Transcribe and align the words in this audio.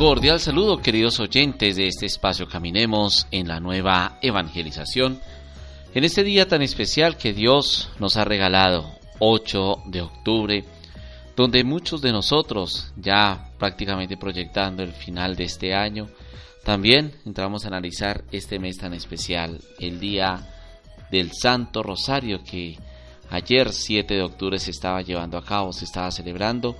Cordial 0.00 0.40
saludo, 0.40 0.80
queridos 0.80 1.20
oyentes 1.20 1.76
de 1.76 1.86
este 1.86 2.06
espacio 2.06 2.48
Caminemos 2.48 3.26
en 3.30 3.46
la 3.46 3.60
nueva 3.60 4.18
evangelización. 4.22 5.20
En 5.92 6.04
este 6.04 6.24
día 6.24 6.48
tan 6.48 6.62
especial 6.62 7.18
que 7.18 7.34
Dios 7.34 7.90
nos 7.98 8.16
ha 8.16 8.24
regalado, 8.24 8.98
8 9.18 9.82
de 9.88 10.00
octubre, 10.00 10.64
donde 11.36 11.64
muchos 11.64 12.00
de 12.00 12.12
nosotros, 12.12 12.94
ya 12.96 13.50
prácticamente 13.58 14.16
proyectando 14.16 14.82
el 14.82 14.92
final 14.92 15.36
de 15.36 15.44
este 15.44 15.74
año, 15.74 16.08
también 16.64 17.12
entramos 17.26 17.66
a 17.66 17.68
analizar 17.68 18.24
este 18.32 18.58
mes 18.58 18.78
tan 18.78 18.94
especial, 18.94 19.60
el 19.78 20.00
día 20.00 20.48
del 21.10 21.30
Santo 21.32 21.82
Rosario 21.82 22.42
que 22.42 22.78
ayer 23.28 23.70
7 23.70 24.14
de 24.14 24.22
octubre 24.22 24.58
se 24.58 24.70
estaba 24.70 25.02
llevando 25.02 25.36
a 25.36 25.44
cabo, 25.44 25.74
se 25.74 25.84
estaba 25.84 26.10
celebrando, 26.10 26.74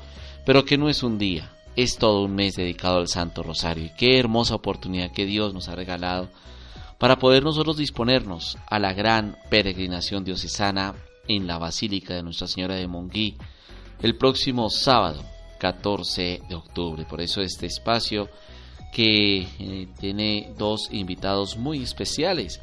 pero 0.46 0.64
que 0.64 0.78
no 0.78 0.88
es 0.88 1.02
un 1.02 1.18
día, 1.18 1.50
es 1.76 1.96
todo 1.96 2.22
un 2.24 2.34
mes 2.34 2.56
dedicado 2.56 2.98
al 2.98 3.08
Santo 3.08 3.42
Rosario. 3.42 3.84
Y 3.84 3.94
qué 3.96 4.18
hermosa 4.18 4.54
oportunidad 4.54 5.12
que 5.12 5.26
Dios 5.26 5.54
nos 5.54 5.68
ha 5.68 5.74
regalado 5.74 6.28
para 6.98 7.18
poder 7.18 7.42
nosotros 7.42 7.76
disponernos 7.76 8.58
a 8.68 8.78
la 8.78 8.92
gran 8.92 9.36
peregrinación 9.48 10.24
diocesana 10.24 10.94
en 11.28 11.46
la 11.46 11.58
Basílica 11.58 12.14
de 12.14 12.22
Nuestra 12.22 12.46
Señora 12.46 12.74
de 12.74 12.86
Monguí 12.86 13.36
el 14.02 14.16
próximo 14.16 14.68
sábado 14.70 15.22
14 15.58 16.42
de 16.48 16.54
octubre. 16.54 17.04
Por 17.04 17.20
eso 17.20 17.40
este 17.40 17.66
espacio 17.66 18.28
que 18.92 19.42
eh, 19.58 19.88
tiene 19.98 20.52
dos 20.58 20.88
invitados 20.90 21.56
muy 21.56 21.82
especiales 21.82 22.60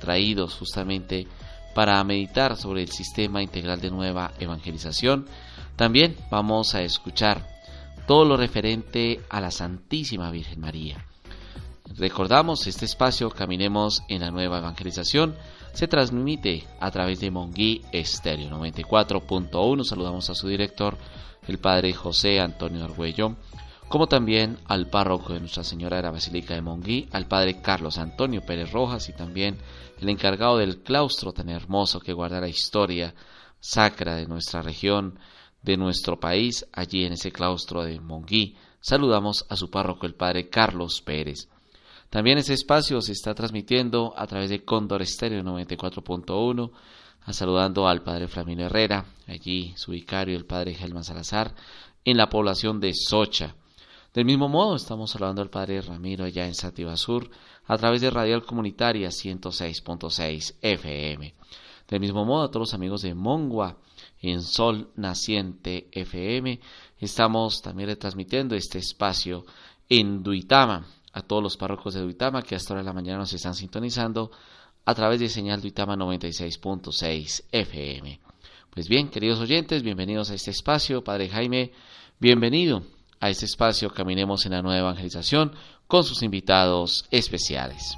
traídos 0.00 0.54
justamente 0.54 1.28
para 1.74 2.02
meditar 2.04 2.56
sobre 2.56 2.82
el 2.82 2.88
sistema 2.88 3.42
integral 3.42 3.80
de 3.80 3.90
nueva 3.90 4.32
evangelización. 4.38 5.26
También 5.76 6.16
vamos 6.30 6.74
a 6.74 6.82
escuchar 6.82 7.51
todo 8.06 8.24
lo 8.24 8.36
referente 8.36 9.20
a 9.30 9.40
la 9.40 9.50
Santísima 9.50 10.30
Virgen 10.30 10.60
María. 10.60 11.06
Recordamos, 11.96 12.66
este 12.66 12.86
espacio 12.86 13.30
Caminemos 13.30 14.02
en 14.08 14.22
la 14.22 14.30
Nueva 14.30 14.58
Evangelización 14.58 15.36
se 15.72 15.88
transmite 15.88 16.64
a 16.80 16.90
través 16.90 17.20
de 17.20 17.30
Monguí 17.30 17.82
Estéreo 17.92 18.50
94.1. 18.50 19.84
Saludamos 19.84 20.28
a 20.30 20.34
su 20.34 20.48
director, 20.48 20.96
el 21.48 21.58
Padre 21.58 21.92
José 21.92 22.40
Antonio 22.40 22.84
Argüello, 22.84 23.36
como 23.88 24.06
también 24.06 24.58
al 24.66 24.88
párroco 24.88 25.32
de 25.32 25.40
Nuestra 25.40 25.64
Señora 25.64 25.96
de 25.96 26.02
la 26.04 26.10
Basílica 26.10 26.54
de 26.54 26.62
Monguí, 26.62 27.08
al 27.12 27.26
Padre 27.26 27.60
Carlos 27.60 27.98
Antonio 27.98 28.44
Pérez 28.44 28.72
Rojas 28.72 29.08
y 29.08 29.12
también 29.12 29.58
el 30.00 30.08
encargado 30.08 30.58
del 30.58 30.82
claustro 30.82 31.32
tan 31.32 31.48
hermoso 31.48 32.00
que 32.00 32.12
guarda 32.12 32.40
la 32.40 32.48
historia 32.48 33.14
sacra 33.60 34.16
de 34.16 34.26
nuestra 34.26 34.62
región, 34.62 35.18
de 35.62 35.76
nuestro 35.76 36.18
país, 36.18 36.66
allí 36.72 37.04
en 37.04 37.14
ese 37.14 37.32
claustro 37.32 37.84
de 37.84 38.00
Monguí. 38.00 38.56
Saludamos 38.80 39.46
a 39.48 39.56
su 39.56 39.70
párroco, 39.70 40.06
el 40.06 40.14
padre 40.14 40.48
Carlos 40.48 41.00
Pérez. 41.00 41.48
También 42.10 42.38
ese 42.38 42.52
espacio 42.52 43.00
se 43.00 43.12
está 43.12 43.34
transmitiendo 43.34 44.12
a 44.16 44.26
través 44.26 44.50
de 44.50 44.64
Cóndor 44.64 45.00
Estéreo 45.00 45.42
94.1, 45.42 46.70
saludando 47.30 47.88
al 47.88 48.02
padre 48.02 48.28
Flamino 48.28 48.66
Herrera, 48.66 49.06
allí 49.26 49.72
su 49.76 49.92
vicario, 49.92 50.36
el 50.36 50.44
padre 50.44 50.74
Gelman 50.74 51.04
Salazar, 51.04 51.54
en 52.04 52.16
la 52.16 52.28
población 52.28 52.80
de 52.80 52.92
Socha. 52.92 53.54
Del 54.12 54.26
mismo 54.26 54.48
modo, 54.48 54.76
estamos 54.76 55.10
saludando 55.10 55.40
al 55.40 55.48
padre 55.48 55.80
Ramiro 55.80 56.24
allá 56.24 56.44
en 56.46 56.54
Sativasur, 56.54 57.30
a 57.66 57.78
través 57.78 58.02
de 58.02 58.10
Radial 58.10 58.44
Comunitaria 58.44 59.08
106.6 59.08 60.56
FM. 60.60 61.34
Del 61.88 62.00
mismo 62.00 62.24
modo, 62.26 62.42
a 62.42 62.48
todos 62.48 62.68
los 62.68 62.74
amigos 62.74 63.00
de 63.02 63.14
Mongua, 63.14 63.78
en 64.22 64.42
Sol 64.42 64.90
Naciente 64.96 65.88
FM. 65.92 66.60
Estamos 66.98 67.60
también 67.60 67.88
retransmitiendo 67.88 68.54
este 68.54 68.78
espacio 68.78 69.44
en 69.88 70.22
Duitama, 70.22 70.86
a 71.12 71.22
todos 71.22 71.42
los 71.42 71.56
párrocos 71.56 71.94
de 71.94 72.00
Duitama 72.00 72.42
que 72.42 72.54
hasta 72.54 72.72
ahora 72.72 72.82
de 72.82 72.86
la 72.86 72.94
mañana 72.94 73.18
nos 73.18 73.32
están 73.34 73.54
sintonizando 73.54 74.30
a 74.84 74.94
través 74.94 75.20
de 75.20 75.28
señal 75.28 75.60
Duitama 75.60 75.96
96.6 75.96 77.44
FM. 77.52 78.20
Pues 78.70 78.88
bien, 78.88 79.08
queridos 79.10 79.40
oyentes, 79.40 79.82
bienvenidos 79.82 80.30
a 80.30 80.34
este 80.34 80.50
espacio. 80.50 81.04
Padre 81.04 81.28
Jaime, 81.28 81.72
bienvenido 82.18 82.82
a 83.20 83.28
este 83.28 83.44
espacio 83.44 83.90
Caminemos 83.90 84.46
en 84.46 84.52
la 84.52 84.62
Nueva 84.62 84.78
Evangelización 84.78 85.52
con 85.86 86.04
sus 86.04 86.22
invitados 86.22 87.04
especiales. 87.10 87.96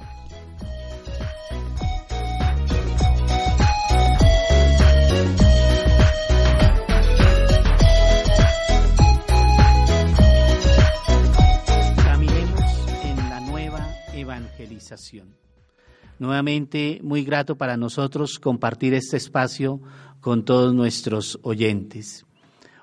Nuevamente, 16.17 16.99
muy 17.03 17.23
grato 17.23 17.57
para 17.57 17.75
nosotros 17.77 18.39
compartir 18.39 18.93
este 18.93 19.17
espacio 19.17 19.81
con 20.21 20.45
todos 20.45 20.73
nuestros 20.73 21.39
oyentes. 21.43 22.25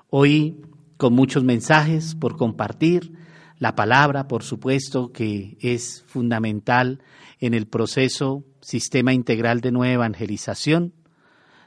Hoy, 0.09 0.61
con 0.97 1.13
muchos 1.13 1.43
mensajes 1.43 2.15
por 2.15 2.37
compartir, 2.37 3.11
la 3.57 3.75
palabra, 3.75 4.27
por 4.27 4.43
supuesto, 4.43 5.11
que 5.11 5.57
es 5.61 6.03
fundamental 6.05 7.01
en 7.39 7.53
el 7.53 7.65
proceso 7.65 8.43
Sistema 8.61 9.13
Integral 9.13 9.61
de 9.61 9.71
Nueva 9.71 9.93
Evangelización, 9.93 10.93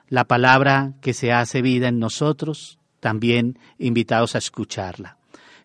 la 0.09 0.25
palabra 0.25 0.95
que 1.01 1.15
se 1.15 1.33
hace 1.33 1.63
vida 1.63 1.89
en 1.89 1.99
nosotros, 1.99 2.79
también 3.01 3.59
invitados 3.79 4.35
a 4.35 4.39
escucharla. 4.39 5.19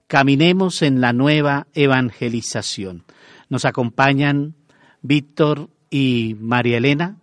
Caminemos 0.07 0.81
en 0.81 0.99
la 0.99 1.13
nueva 1.13 1.67
evangelización. 1.73 3.05
Nos 3.51 3.65
acompañan 3.65 4.55
Víctor 5.01 5.69
y 5.89 6.37
María 6.39 6.77
Elena, 6.77 7.17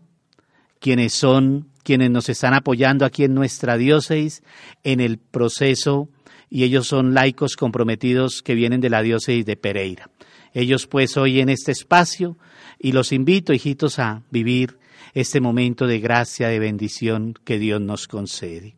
quienes 0.79 1.15
son 1.15 1.71
quienes 1.83 2.11
nos 2.11 2.29
están 2.29 2.53
apoyando 2.53 3.07
aquí 3.07 3.25
en 3.25 3.33
nuestra 3.33 3.79
diócesis 3.79 4.43
en 4.85 5.01
el 5.01 5.17
proceso 5.17 6.11
y 6.51 6.65
ellos 6.65 6.87
son 6.87 7.15
laicos 7.15 7.57
comprometidos 7.57 8.43
que 8.43 8.55
vienen 8.55 8.83
de 8.83 8.91
la 8.91 9.01
diócesis 9.01 9.47
de 9.47 9.57
Pereira. 9.57 10.11
Ellos 10.53 10.87
pues 10.87 11.17
hoy 11.17 11.41
en 11.41 11.49
este 11.49 11.73
espacio 11.73 12.37
y 12.79 12.93
los 12.93 13.11
invito, 13.13 13.55
hijitos, 13.55 13.99
a 13.99 14.23
vivir 14.31 14.79
este 15.15 15.41
momento 15.41 15.87
de 15.87 15.99
gracia, 15.99 16.49
de 16.49 16.59
bendición 16.59 17.37
que 17.43 17.59
Dios 17.59 17.81
nos 17.81 18.07
concede. 18.07 18.77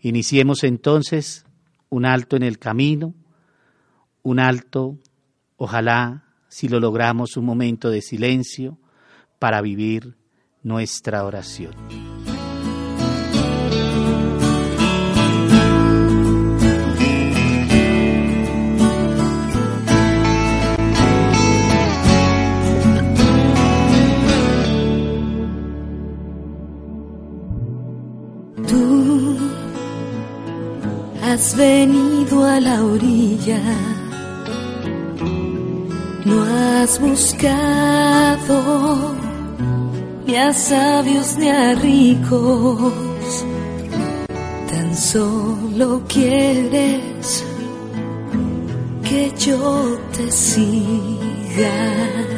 Iniciemos 0.00 0.64
entonces 0.64 1.46
un 1.90 2.06
alto 2.06 2.34
en 2.34 2.42
el 2.42 2.58
camino, 2.58 3.14
un 4.24 4.40
alto, 4.40 4.98
ojalá 5.56 6.24
si 6.52 6.68
lo 6.68 6.80
logramos, 6.80 7.38
un 7.38 7.46
momento 7.46 7.88
de 7.88 8.02
silencio 8.02 8.76
para 9.38 9.62
vivir 9.62 10.18
nuestra 10.62 11.24
oración. 11.24 11.72
Tú 28.68 29.38
has 31.22 31.56
venido 31.56 32.44
a 32.44 32.60
la 32.60 32.84
orilla 32.84 33.91
no 36.32 36.44
has 36.44 36.98
buscado 36.98 38.56
ni 40.26 40.36
a 40.36 40.52
sabios 40.52 41.36
ni 41.36 41.48
a 41.48 41.74
ricos, 41.74 43.44
tan 44.70 44.94
solo 44.94 46.02
quieres 46.08 47.44
que 49.02 49.32
yo 49.36 49.98
te 50.16 50.30
siga. 50.30 52.31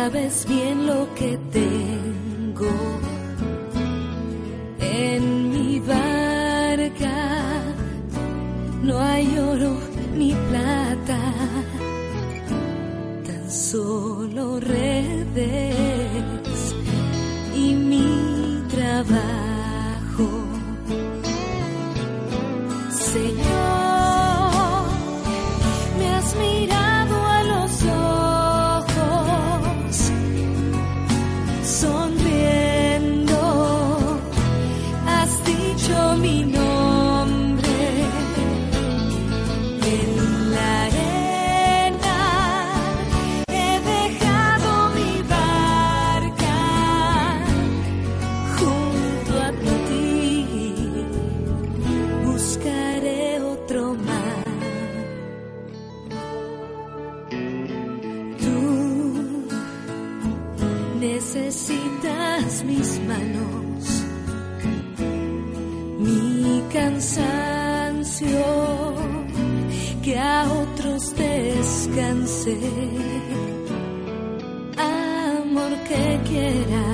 Sabes 0.00 0.46
bien 0.46 0.86
lo 0.86 1.06
que 1.14 1.38
tengo 1.52 2.72
que 75.90 76.20
quiera 76.28 76.86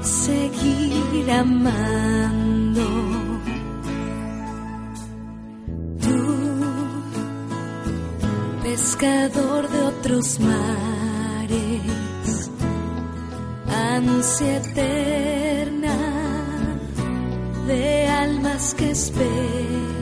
seguir 0.00 1.30
amando. 1.30 2.86
Tú, 6.04 6.20
pescador 8.62 9.68
de 9.68 9.78
otros 9.92 10.40
mares, 10.40 12.50
ansia 13.94 14.56
eterna 14.56 15.96
de 17.66 18.08
almas 18.08 18.72
que 18.72 18.90
esperan. 18.90 19.97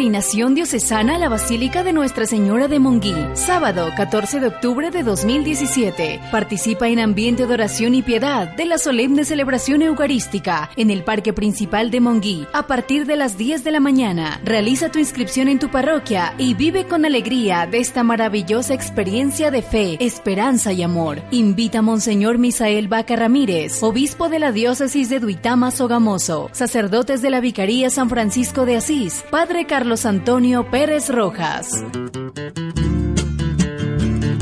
Peregrinación 0.00 0.54
diocesana 0.54 1.16
a 1.16 1.18
la 1.18 1.28
Basílica 1.28 1.82
de 1.82 1.92
Nuestra 1.92 2.24
Señora 2.24 2.68
de 2.68 2.78
Monguí. 2.78 3.14
Sábado 3.34 3.90
14 3.94 4.40
de 4.40 4.46
octubre 4.46 4.90
de 4.90 5.02
2017. 5.02 6.22
Participa 6.32 6.88
en 6.88 7.00
ambiente 7.00 7.46
de 7.46 7.52
oración 7.52 7.94
y 7.94 8.00
piedad 8.00 8.48
de 8.56 8.64
la 8.64 8.78
solemne 8.78 9.26
celebración 9.26 9.82
eucarística 9.82 10.70
en 10.76 10.88
el 10.88 11.04
Parque 11.04 11.34
Principal 11.34 11.90
de 11.90 12.00
Monguí 12.00 12.46
a 12.54 12.66
partir 12.66 13.04
de 13.04 13.16
las 13.16 13.36
10 13.36 13.62
de 13.62 13.72
la 13.72 13.80
mañana. 13.80 14.40
Realiza 14.42 14.90
tu 14.90 14.98
inscripción 14.98 15.48
en 15.48 15.58
tu 15.58 15.70
parroquia 15.70 16.32
y 16.38 16.54
vive 16.54 16.86
con 16.86 17.04
alegría 17.04 17.66
de 17.66 17.80
esta 17.80 18.02
maravillosa 18.02 18.72
experiencia 18.72 19.50
de 19.50 19.60
fe, 19.60 19.98
esperanza 20.00 20.72
y 20.72 20.82
amor. 20.82 21.20
Invita 21.30 21.80
a 21.80 21.82
Monseñor 21.82 22.38
Misael 22.38 22.88
Vaca 22.88 23.16
Ramírez, 23.16 23.82
obispo 23.82 24.30
de 24.30 24.38
la 24.38 24.50
diócesis 24.50 25.10
de 25.10 25.20
Duitama 25.20 25.70
Sogamoso, 25.70 26.48
sacerdotes 26.52 27.20
de 27.20 27.28
la 27.28 27.40
Vicaría 27.40 27.90
San 27.90 28.08
Francisco 28.08 28.64
de 28.64 28.78
Asís, 28.78 29.24
Padre 29.30 29.66
Carlos 29.66 29.89
Antonio 29.90 30.70
Pérez 30.70 31.08
Rojas. 31.08 31.68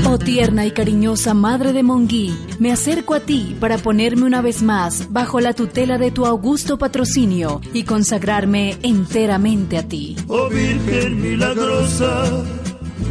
Oh 0.07 0.19
tierna 0.19 0.67
y 0.67 0.71
cariñosa 0.71 1.33
Madre 1.33 1.73
de 1.73 1.81
Monguí, 1.81 2.37
me 2.59 2.71
acerco 2.71 3.15
a 3.15 3.19
ti 3.19 3.57
para 3.59 3.79
ponerme 3.79 4.25
una 4.25 4.43
vez 4.43 4.61
más 4.61 5.11
bajo 5.11 5.39
la 5.39 5.53
tutela 5.53 5.97
de 5.97 6.11
tu 6.11 6.27
augusto 6.27 6.77
patrocinio 6.77 7.61
y 7.73 7.83
consagrarme 7.83 8.77
enteramente 8.83 9.79
a 9.79 9.87
ti. 9.87 10.15
Oh 10.27 10.49
Virgen 10.49 11.19
milagrosa, 11.19 12.45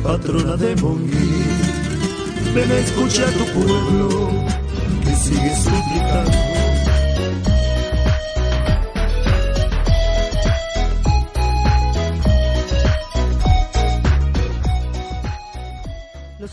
patrona 0.05 0.57
de 0.57 0.77
Monguí, 0.77 1.43
ven 2.55 2.71
a 2.71 2.79
escuchar 2.79 3.31
tu 3.33 3.45
pueblo 3.47 4.31
que 5.05 5.17
sigue 5.17 5.57
suplicando. 5.57 6.58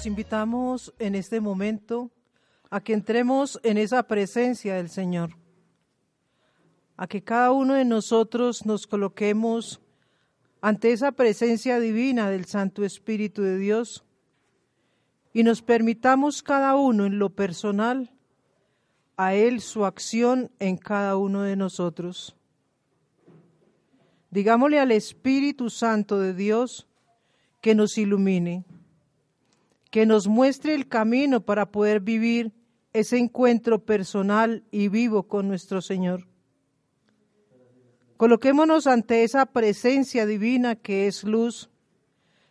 Invitamos 0.05 0.93
en 0.99 1.15
este 1.15 1.41
momento 1.41 2.11
a 2.69 2.79
que 2.79 2.93
entremos 2.93 3.59
en 3.63 3.77
esa 3.77 4.03
presencia 4.03 4.75
del 4.75 4.89
Señor, 4.89 5.31
a 6.95 7.07
que 7.07 7.23
cada 7.23 7.51
uno 7.51 7.73
de 7.73 7.85
nosotros 7.85 8.65
nos 8.65 8.85
coloquemos 8.85 9.81
ante 10.61 10.91
esa 10.91 11.11
presencia 11.11 11.79
divina 11.79 12.29
del 12.29 12.45
Santo 12.45 12.83
Espíritu 12.83 13.41
de 13.41 13.57
Dios 13.57 14.03
y 15.33 15.43
nos 15.43 15.61
permitamos 15.61 16.43
cada 16.43 16.75
uno 16.75 17.05
en 17.05 17.17
lo 17.17 17.31
personal 17.31 18.11
a 19.17 19.33
Él 19.33 19.59
su 19.59 19.85
acción 19.85 20.51
en 20.59 20.77
cada 20.77 21.17
uno 21.17 21.41
de 21.41 21.55
nosotros. 21.55 22.35
Digámosle 24.29 24.79
al 24.79 24.91
Espíritu 24.91 25.69
Santo 25.69 26.19
de 26.19 26.33
Dios 26.33 26.87
que 27.61 27.73
nos 27.73 27.97
ilumine 27.97 28.65
que 29.95 30.05
nos 30.05 30.27
muestre 30.27 30.75
el 30.75 30.89
camino 30.89 31.45
para 31.45 31.71
poder 31.71 32.01
vivir 32.01 32.51
ese 32.91 33.17
encuentro 33.17 33.85
personal 33.85 34.65
y 34.69 34.89
vivo 34.89 35.23
con 35.23 35.47
nuestro 35.47 35.81
Señor. 35.81 36.27
Coloquémonos 38.17 38.87
ante 38.87 39.23
esa 39.23 39.45
presencia 39.45 40.25
divina 40.25 40.75
que 40.75 41.07
es 41.07 41.23
luz 41.23 41.69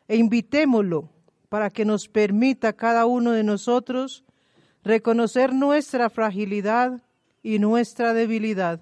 e 0.08 0.16
invitémoslo 0.16 1.10
para 1.50 1.68
que 1.68 1.84
nos 1.84 2.08
permita 2.08 2.72
cada 2.72 3.04
uno 3.04 3.32
de 3.32 3.44
nosotros 3.44 4.24
reconocer 4.82 5.52
nuestra 5.52 6.08
fragilidad 6.08 7.02
y 7.42 7.58
nuestra 7.58 8.14
debilidad. 8.14 8.80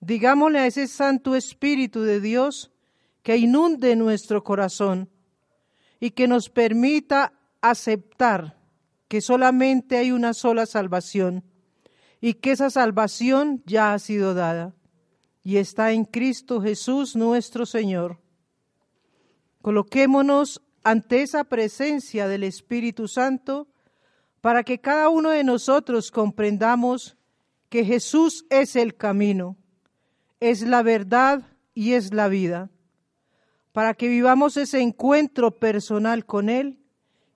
Digámosle 0.00 0.58
a 0.58 0.66
ese 0.66 0.86
Santo 0.86 1.34
Espíritu 1.34 2.02
de 2.02 2.20
Dios 2.20 2.70
que 3.22 3.38
inunde 3.38 3.96
nuestro 3.96 4.44
corazón 4.44 5.08
y 6.00 6.12
que 6.12 6.26
nos 6.26 6.48
permita 6.48 7.34
aceptar 7.60 8.58
que 9.06 9.20
solamente 9.20 9.98
hay 9.98 10.12
una 10.12 10.32
sola 10.32 10.64
salvación 10.64 11.44
y 12.20 12.34
que 12.34 12.52
esa 12.52 12.70
salvación 12.70 13.62
ya 13.66 13.92
ha 13.92 13.98
sido 13.98 14.34
dada 14.34 14.74
y 15.44 15.58
está 15.58 15.92
en 15.92 16.04
Cristo 16.04 16.60
Jesús 16.60 17.16
nuestro 17.16 17.66
Señor. 17.66 18.18
Coloquémonos 19.62 20.62
ante 20.82 21.22
esa 21.22 21.44
presencia 21.44 22.28
del 22.28 22.44
Espíritu 22.44 23.08
Santo 23.08 23.68
para 24.40 24.64
que 24.64 24.80
cada 24.80 25.10
uno 25.10 25.30
de 25.30 25.44
nosotros 25.44 26.10
comprendamos 26.10 27.18
que 27.68 27.84
Jesús 27.84 28.46
es 28.48 28.74
el 28.74 28.96
camino, 28.96 29.58
es 30.40 30.62
la 30.62 30.82
verdad 30.82 31.42
y 31.74 31.92
es 31.92 32.14
la 32.14 32.28
vida 32.28 32.70
para 33.72 33.94
que 33.94 34.08
vivamos 34.08 34.56
ese 34.56 34.80
encuentro 34.80 35.58
personal 35.58 36.26
con 36.26 36.48
Él 36.48 36.78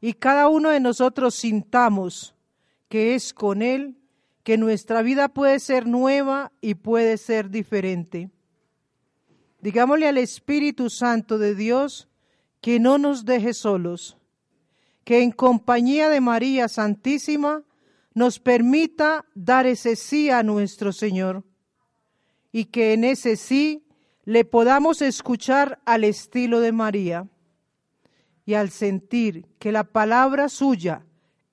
y 0.01 0.15
cada 0.15 0.49
uno 0.49 0.71
de 0.71 0.81
nosotros 0.81 1.35
sintamos 1.35 2.35
que 2.89 3.15
es 3.15 3.33
con 3.33 3.63
Él, 3.63 3.97
que 4.43 4.59
nuestra 4.59 5.03
vida 5.03 5.29
puede 5.29 5.59
ser 5.59 5.87
nueva 5.87 6.53
y 6.61 6.75
puede 6.75 7.17
ser 7.17 7.51
diferente. 7.51 8.31
Digámosle 9.61 10.07
al 10.07 10.19
Espíritu 10.19 10.91
Santo 10.91 11.39
de 11.39 11.55
Dios 11.55 12.09
que 12.61 12.79
no 12.79 12.99
nos 12.99 13.25
deje 13.25 13.55
solos, 13.55 14.19
que 15.05 15.23
en 15.23 15.31
compañía 15.31 16.09
de 16.09 16.21
María 16.21 16.69
Santísima 16.69 17.63
nos 18.13 18.39
permita 18.39 19.25
dar 19.35 19.67
ese 19.67 19.97
sí 19.97 20.31
a 20.31 20.43
nuestro 20.43 20.93
Señor 20.93 21.45
y 22.53 22.67
que 22.67 22.93
en 22.93 23.05
ese 23.05 23.37
sí 23.37 23.84
le 24.25 24.45
podamos 24.45 25.03
escuchar 25.03 25.81
al 25.85 26.05
estilo 26.05 26.61
de 26.61 26.73
María 26.73 27.29
y 28.47 28.55
al 28.55 28.71
sentir 28.71 29.47
que 29.59 29.73
la 29.73 29.85
palabra 29.85 30.49
suya 30.49 31.05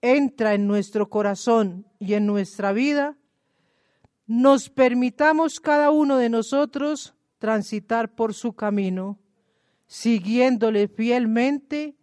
entra 0.01 0.53
en 0.53 0.67
nuestro 0.67 1.09
corazón 1.09 1.85
y 1.99 2.13
en 2.13 2.25
nuestra 2.25 2.71
vida, 2.73 3.17
nos 4.25 4.69
permitamos 4.69 5.59
cada 5.59 5.91
uno 5.91 6.17
de 6.17 6.29
nosotros 6.29 7.13
transitar 7.37 8.15
por 8.15 8.33
su 8.33 8.53
camino, 8.53 9.19
siguiéndole 9.87 10.87
fielmente, 10.87 11.95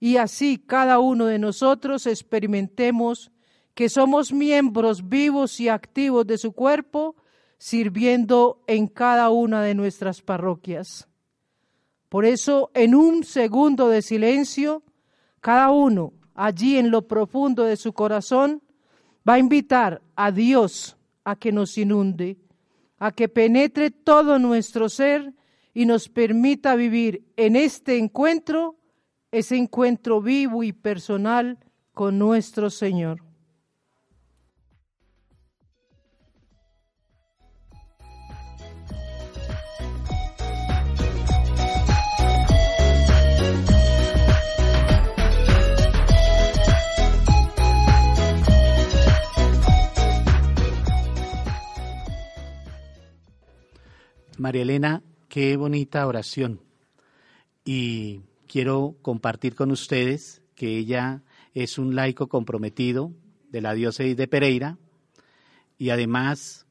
y 0.00 0.16
así 0.16 0.58
cada 0.58 0.98
uno 0.98 1.26
de 1.26 1.38
nosotros 1.38 2.06
experimentemos 2.06 3.30
que 3.74 3.88
somos 3.88 4.32
miembros 4.32 5.08
vivos 5.08 5.60
y 5.60 5.68
activos 5.68 6.26
de 6.26 6.38
su 6.38 6.52
cuerpo, 6.52 7.14
sirviendo 7.60 8.64
en 8.66 8.88
cada 8.88 9.28
una 9.28 9.62
de 9.62 9.74
nuestras 9.74 10.22
parroquias. 10.22 11.06
Por 12.08 12.24
eso, 12.24 12.72
en 12.74 12.96
un 12.96 13.22
segundo 13.22 13.88
de 13.88 14.02
silencio, 14.02 14.82
cada 15.40 15.70
uno 15.70 16.14
allí 16.34 16.78
en 16.78 16.90
lo 16.90 17.06
profundo 17.06 17.64
de 17.64 17.76
su 17.76 17.92
corazón 17.92 18.62
va 19.28 19.34
a 19.34 19.38
invitar 19.38 20.02
a 20.16 20.32
Dios 20.32 20.96
a 21.22 21.36
que 21.36 21.52
nos 21.52 21.78
inunde 21.78 22.38
a 23.00 23.12
que 23.12 23.28
penetre 23.28 23.90
todo 23.90 24.38
nuestro 24.38 24.88
ser 24.88 25.32
y 25.72 25.86
nos 25.86 26.08
permita 26.08 26.76
vivir 26.76 27.24
en 27.36 27.56
este 27.56 27.96
encuentro, 27.96 28.76
ese 29.32 29.56
encuentro 29.56 30.20
vivo 30.20 30.62
y 30.62 30.72
personal 30.72 31.58
con 31.94 32.18
nuestro 32.18 32.68
Señor. 32.68 33.29
María 54.40 54.62
Elena, 54.62 55.02
qué 55.28 55.54
bonita 55.58 56.06
oración. 56.06 56.62
Y 57.62 58.22
quiero 58.48 58.96
compartir 59.02 59.54
con 59.54 59.70
ustedes 59.70 60.40
que 60.54 60.78
ella 60.78 61.22
es 61.52 61.76
un 61.76 61.94
laico 61.94 62.26
comprometido 62.30 63.12
de 63.50 63.60
la 63.60 63.74
diócesis 63.74 64.16
de 64.16 64.28
Pereira 64.28 64.78
y 65.76 65.90
además 65.90 66.66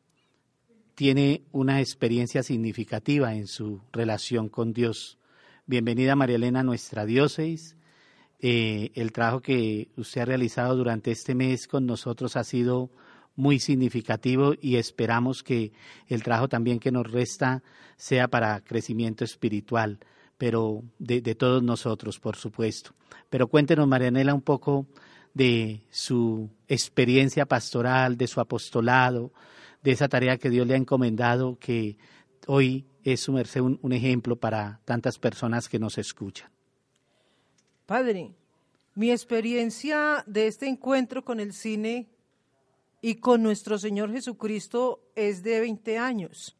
tiene 0.95 1.43
una 1.51 1.79
experiencia 1.79 2.41
significativa 2.41 3.35
en 3.35 3.45
su 3.45 3.81
relación 3.91 4.49
con 4.49 4.73
Dios. 4.73 5.19
Bienvenida 5.67 6.15
María 6.15 6.37
Elena 6.37 6.61
a 6.61 6.63
nuestra 6.63 7.05
diócesis. 7.05 7.77
Eh, 8.39 8.89
el 8.95 9.11
trabajo 9.11 9.41
que 9.41 9.89
usted 9.95 10.21
ha 10.21 10.25
realizado 10.25 10.75
durante 10.75 11.11
este 11.11 11.35
mes 11.35 11.67
con 11.67 11.85
nosotros 11.85 12.35
ha 12.35 12.43
sido 12.43 12.89
muy 13.39 13.59
significativo 13.59 14.53
y 14.59 14.75
esperamos 14.75 15.43
que 15.43 15.71
el 16.07 16.23
trabajo 16.23 16.49
también 16.49 16.77
que 16.77 16.91
nos 16.91 17.09
resta 17.09 17.63
sea 17.95 18.27
para 18.27 18.59
crecimiento 18.59 19.23
espiritual, 19.23 19.97
pero 20.37 20.83
de, 20.99 21.21
todos 21.35 21.63
nosotros, 21.63 22.19
por 22.19 22.35
supuesto. 22.35 22.91
Pero 23.29 23.47
cuéntenos, 23.47 23.87
Marianela, 23.87 24.33
un 24.33 24.41
poco 24.41 24.87
de 25.33 25.83
su 25.89 26.49
experiencia 26.67 27.45
pastoral, 27.45 28.17
de 28.17 28.27
su 28.27 28.41
apostolado, 28.41 29.31
de 29.83 29.91
esa 29.91 30.09
tarea 30.09 30.37
que 30.37 30.49
Dios 30.49 30.67
le 30.67 30.73
ha 30.73 30.77
encomendado, 30.77 31.57
que 31.59 31.97
hoy 32.45 32.87
es 33.05 33.21
su 33.21 33.31
merced 33.31 33.61
un, 33.61 33.79
un 33.81 33.93
ejemplo 33.93 34.35
para 34.35 34.81
tantas 34.83 35.17
personas 35.17 35.69
que 35.69 35.79
nos 35.79 35.97
escuchan. 35.97 36.51
Padre, 37.85 38.33
mi 38.95 39.11
experiencia 39.11 40.25
de 40.27 40.47
este 40.47 40.67
encuentro 40.67 41.23
con 41.23 41.39
el 41.39 41.53
cine 41.53 42.09
y 43.01 43.15
con 43.15 43.43
nuestro 43.43 43.77
Señor 43.77 44.11
Jesucristo 44.11 45.01
es 45.15 45.43
de 45.43 45.61
20 45.61 45.97
años. 45.97 46.55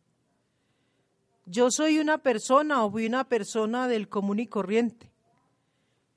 Yo 1.45 1.71
soy 1.71 1.99
una 1.99 2.19
persona 2.19 2.83
o 2.83 2.91
fui 2.91 3.05
una 3.05 3.27
persona 3.27 3.87
del 3.87 4.07
común 4.07 4.39
y 4.39 4.47
corriente, 4.47 5.11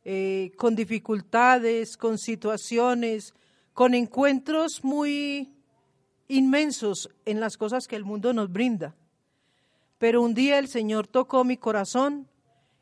eh, 0.05 0.53
con 0.57 0.77
dificultades, 0.77 1.97
con 1.97 2.19
situaciones, 2.19 3.35
con 3.73 3.95
encuentros 3.95 4.85
muy 4.85 5.51
inmensos 6.29 7.11
en 7.25 7.41
las 7.41 7.57
cosas 7.57 7.89
que 7.89 7.97
el 7.97 8.05
mundo 8.05 8.33
nos 8.33 8.53
brinda. 8.53 8.95
Pero 9.99 10.23
un 10.23 10.35
día 10.35 10.59
el 10.59 10.69
Señor 10.69 11.07
tocó 11.07 11.45
mi 11.45 11.57
corazón 11.57 12.29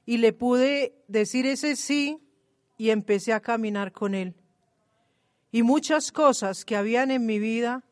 y 0.05 0.19
le 0.19 0.33
pude 0.33 0.95
decir 1.09 1.47
ese 1.47 1.77
sí 1.77 2.19
y 2.77 2.91
empecé 2.91 3.33
a 3.33 3.41
caminar 3.41 3.93
con 3.93 4.15
Él 4.15 4.35
y 5.53 5.63
muchas 5.63 6.13
cosas 6.13 6.65
que 6.65 6.77
habían 6.77 7.11
en 7.11 7.27
mi 7.27 7.39
vida 7.39 7.85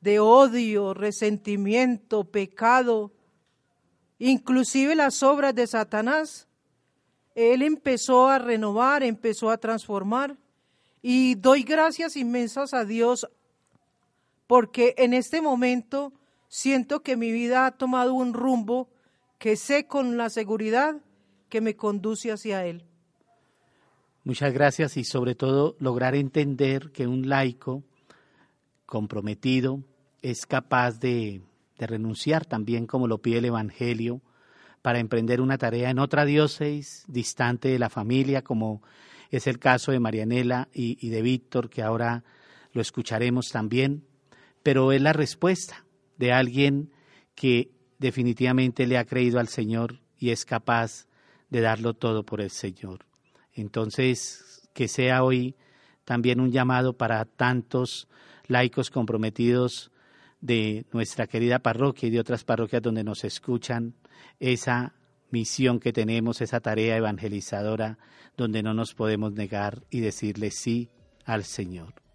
de 0.00 0.20
odio, 0.20 0.94
resentimiento, 0.94 2.24
pecado, 2.24 3.12
inclusive 4.18 4.94
las 4.94 5.22
obras 5.22 5.54
de 5.54 5.66
Satanás, 5.66 6.48
Él 7.34 7.62
empezó 7.62 8.28
a 8.28 8.38
renovar, 8.38 9.02
empezó 9.02 9.50
a 9.50 9.58
transformar 9.58 10.36
y 11.02 11.34
doy 11.34 11.62
gracias 11.62 12.16
inmensas 12.16 12.72
a 12.72 12.84
Dios 12.84 13.28
porque 14.46 14.94
en 14.98 15.12
este 15.12 15.40
momento 15.40 16.12
siento 16.48 17.02
que 17.02 17.16
mi 17.16 17.32
vida 17.32 17.66
ha 17.66 17.72
tomado 17.72 18.14
un 18.14 18.32
rumbo 18.32 18.88
que 19.38 19.56
sé 19.56 19.86
con 19.86 20.16
la 20.16 20.30
seguridad 20.30 20.96
que 21.48 21.60
me 21.60 21.76
conduce 21.76 22.32
hacia 22.32 22.64
Él. 22.64 22.84
Muchas 24.26 24.52
gracias 24.52 24.96
y 24.96 25.04
sobre 25.04 25.36
todo 25.36 25.76
lograr 25.78 26.16
entender 26.16 26.90
que 26.90 27.06
un 27.06 27.28
laico 27.28 27.84
comprometido 28.84 29.84
es 30.20 30.46
capaz 30.46 30.98
de, 30.98 31.42
renunciar 31.78 32.44
también 32.44 32.88
como 32.88 33.06
lo 33.06 33.18
pide 33.18 33.38
el 33.38 33.44
Evangelio 33.44 34.20
para 34.82 34.98
emprender 34.98 35.40
una 35.40 35.58
tarea 35.58 35.90
en 35.90 36.00
otra 36.00 36.24
diócesis 36.24 37.04
distante 37.06 37.68
de 37.68 37.78
la 37.78 37.88
familia 37.88 38.42
como 38.42 38.82
es 39.30 39.46
el 39.46 39.60
caso 39.60 39.92
de 39.92 40.00
Marianela 40.00 40.66
y, 40.74 40.98
y 41.00 41.10
de 41.10 41.22
Víctor 41.22 41.70
que 41.70 41.84
ahora 41.84 42.24
lo 42.72 42.82
escucharemos 42.82 43.50
también, 43.50 44.08
pero 44.64 44.90
es 44.90 45.00
la 45.00 45.12
respuesta 45.12 45.84
de 46.16 46.32
alguien 46.32 46.90
que 47.36 47.70
definitivamente 47.98 48.88
le 48.88 48.98
ha 48.98 49.04
creído 49.04 49.38
al 49.38 49.46
Señor 49.46 50.00
y 50.18 50.30
es 50.30 50.44
capaz 50.44 51.06
de 51.48 51.60
darlo 51.60 51.94
todo 51.94 52.24
por 52.24 52.40
el 52.40 52.50
Señor. 52.50 53.06
Entonces, 53.56 54.68
que 54.74 54.86
sea 54.86 55.24
hoy 55.24 55.56
también 56.04 56.40
un 56.40 56.52
llamado 56.52 56.92
para 56.92 57.24
tantos 57.24 58.06
laicos 58.46 58.90
comprometidos 58.90 59.90
de 60.40 60.86
nuestra 60.92 61.26
querida 61.26 61.58
parroquia 61.58 62.06
y 62.06 62.10
de 62.10 62.20
otras 62.20 62.44
parroquias 62.44 62.82
donde 62.82 63.02
nos 63.02 63.24
escuchan, 63.24 63.94
esa 64.38 64.94
misión 65.30 65.80
que 65.80 65.92
tenemos, 65.92 66.40
esa 66.40 66.60
tarea 66.60 66.96
evangelizadora, 66.96 67.98
donde 68.36 68.62
no 68.62 68.74
nos 68.74 68.94
podemos 68.94 69.32
negar 69.32 69.82
y 69.90 70.00
decirle 70.00 70.50
sí 70.50 70.90
al 71.24 71.44
Señor. 71.44 72.05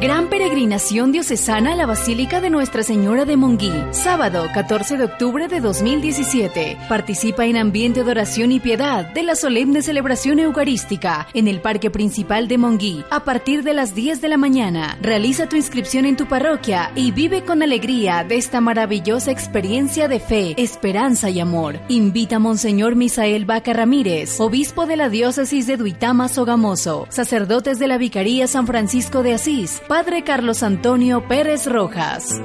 Gran 0.00 0.28
peregrinación 0.28 1.12
diocesana 1.12 1.72
a 1.72 1.76
la 1.76 1.86
Basílica 1.86 2.40
de 2.40 2.50
Nuestra 2.50 2.82
Señora 2.82 3.24
de 3.24 3.36
Monguí, 3.36 3.72
sábado 3.92 4.48
14 4.52 4.96
de 4.96 5.04
octubre 5.04 5.46
de 5.46 5.60
2017. 5.60 6.76
Participa 6.88 7.46
en 7.46 7.56
ambiente 7.56 8.02
de 8.02 8.10
oración 8.10 8.50
y 8.50 8.58
piedad 8.58 9.06
de 9.06 9.22
la 9.22 9.36
solemne 9.36 9.82
celebración 9.82 10.40
eucarística 10.40 11.28
en 11.32 11.46
el 11.46 11.60
Parque 11.60 11.92
Principal 11.92 12.48
de 12.48 12.58
Monguí 12.58 13.04
a 13.08 13.20
partir 13.20 13.62
de 13.62 13.72
las 13.72 13.94
10 13.94 14.20
de 14.20 14.28
la 14.28 14.36
mañana. 14.36 14.98
Realiza 15.00 15.48
tu 15.48 15.54
inscripción 15.54 16.06
en 16.06 16.16
tu 16.16 16.26
parroquia 16.26 16.90
y 16.96 17.12
vive 17.12 17.44
con 17.44 17.62
alegría 17.62 18.24
de 18.24 18.36
esta 18.36 18.60
maravillosa 18.60 19.30
experiencia 19.30 20.08
de 20.08 20.18
fe, 20.18 20.54
esperanza 20.56 21.30
y 21.30 21.38
amor. 21.38 21.78
Invita 21.88 22.36
a 22.36 22.40
Monseñor 22.40 22.96
Misael 22.96 23.44
Vaca 23.44 23.72
Ramírez, 23.72 24.40
obispo 24.40 24.86
de 24.86 24.96
la 24.96 25.08
diócesis 25.08 25.68
de 25.68 25.76
Duitama 25.76 26.28
Sogamoso, 26.28 27.06
sacerdotes 27.10 27.78
de 27.78 27.86
la 27.86 27.96
Vicaría 27.96 28.48
San 28.48 28.66
Francisco 28.66 29.22
de 29.22 29.34
Asís, 29.34 29.82
Padre 29.88 30.24
Carlos 30.24 30.62
Antonio 30.62 31.28
Pérez 31.28 31.66
Rojas. 31.66 32.40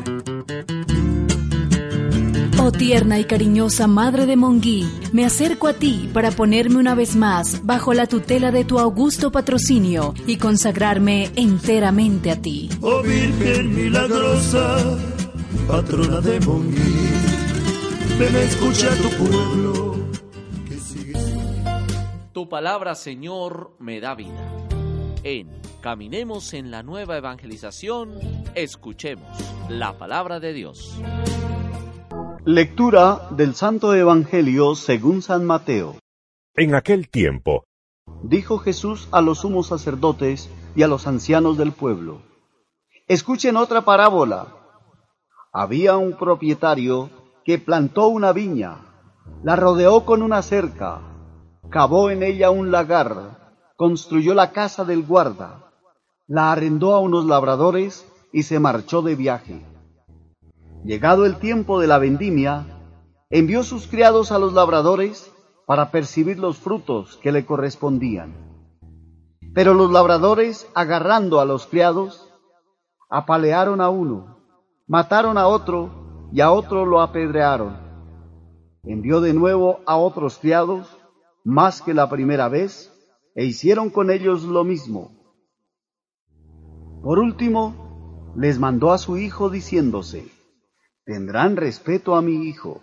Oh 2.62 2.72
tierna 2.72 3.18
y 3.18 3.24
cariñosa 3.24 3.88
Madre 3.88 4.26
de 4.26 4.36
Monguí, 4.36 4.86
me 5.14 5.26
acerco 5.26 5.68
a 5.68 5.74
ti 5.74 6.10
para 6.14 6.32
ponerme 6.32 6.78
una 6.78 6.96
vez 6.96 7.16
más 7.16 7.66
bajo 7.66 7.94
la 7.94 8.08
tutela 8.08 8.52
de 8.52 8.66
tu 8.66 8.78
augusto 8.78 9.32
patrocinio 9.32 10.14
y 10.28 10.36
consagrarme 10.36 11.32
enteramente 11.36 12.32
a 12.32 12.42
ti. 12.42 12.70
Oh 12.82 13.02
Virgen 13.02 13.74
milagrosa, 13.74 14.98
patrona 15.66 16.20
de 16.20 16.42
Monguí, 16.42 17.10
ven 18.20 18.36
a 18.36 18.42
escuchar 18.42 18.98
tu 18.98 19.10
pueblo 19.12 19.96
que 20.68 20.76
sigue. 20.78 21.14
Tu 22.34 22.50
palabra, 22.50 22.96
Señor, 22.96 23.78
me 23.80 24.02
da 24.02 24.14
vida. 24.14 24.46
En 25.24 25.50
Caminemos 25.82 26.54
en 26.54 26.72
la 26.72 26.84
nueva 26.84 27.18
evangelización, 27.18 28.12
escuchemos 28.54 29.30
la 29.70 29.98
palabra 29.98 30.42
de 30.42 30.52
Dios. 30.52 31.00
Lectura 32.44 33.30
del 33.32 33.56
Santo 33.56 33.94
Evangelio 33.94 34.76
según 34.76 35.22
San 35.22 35.46
Mateo. 35.46 35.96
En 36.56 36.76
aquel 36.76 37.08
tiempo, 37.10 37.64
Dijo 38.24 38.58
Jesús 38.58 39.08
a 39.12 39.22
los 39.22 39.40
sumos 39.40 39.68
sacerdotes 39.68 40.50
y 40.76 40.84
a 40.84 40.88
los 40.88 41.08
ancianos 41.08 41.58
del 41.58 41.72
pueblo. 41.72 42.22
Escuchen 43.08 43.56
otra 43.56 43.82
parábola. 43.82 44.48
Había 45.54 45.96
un 45.96 46.18
propietario 46.18 47.10
que 47.46 47.58
plantó 47.58 48.08
una 48.10 48.34
viña, 48.34 48.82
la 49.44 49.56
rodeó 49.56 50.06
con 50.06 50.22
una 50.22 50.42
cerca, 50.42 51.02
cavó 51.70 52.10
en 52.10 52.22
ella 52.22 52.50
un 52.50 52.72
lagar, 52.72 53.54
construyó 53.78 54.34
la 54.34 54.52
casa 54.52 54.84
del 54.84 55.04
guarda, 55.04 55.69
la 56.30 56.52
arrendó 56.52 56.94
a 56.94 57.00
unos 57.00 57.26
labradores 57.26 58.06
y 58.32 58.44
se 58.44 58.60
marchó 58.60 59.02
de 59.02 59.16
viaje. 59.16 59.66
Llegado 60.86 61.26
el 61.26 61.38
tiempo 61.40 61.80
de 61.80 61.88
la 61.88 61.98
vendimia, 61.98 62.68
envió 63.32 63.64
sus 63.64 63.88
criados 63.88 64.32
a 64.32 64.38
los 64.38 64.54
labradores 64.54 65.32
para 65.66 65.90
percibir 65.90 66.38
los 66.38 66.60
frutos 66.60 67.18
que 67.18 67.32
le 67.32 67.48
correspondían. 67.48 68.36
Pero 69.56 69.74
los 69.74 69.92
labradores, 69.92 70.70
agarrando 70.76 71.40
a 71.40 71.46
los 71.46 71.66
criados, 71.66 72.32
apalearon 73.10 73.82
a 73.82 73.90
uno, 73.90 74.38
mataron 74.88 75.36
a 75.36 75.48
otro 75.48 76.28
y 76.32 76.42
a 76.42 76.52
otro 76.52 76.86
lo 76.86 77.02
apedrearon. 77.02 77.76
Envió 78.84 79.20
de 79.20 79.34
nuevo 79.34 79.80
a 79.88 79.98
otros 79.98 80.38
criados, 80.38 80.96
más 81.44 81.82
que 81.82 81.96
la 81.96 82.08
primera 82.08 82.50
vez, 82.50 82.94
e 83.34 83.46
hicieron 83.46 83.90
con 83.90 84.12
ellos 84.12 84.44
lo 84.44 84.64
mismo. 84.64 85.19
Por 87.02 87.20
último, 87.20 88.34
les 88.36 88.60
mandó 88.60 88.92
a 88.92 88.98
su 88.98 89.18
hijo 89.18 89.50
diciéndose, 89.50 90.28
tendrán 91.06 91.56
respeto 91.56 92.16
a 92.16 92.22
mi 92.22 92.48
hijo. 92.48 92.82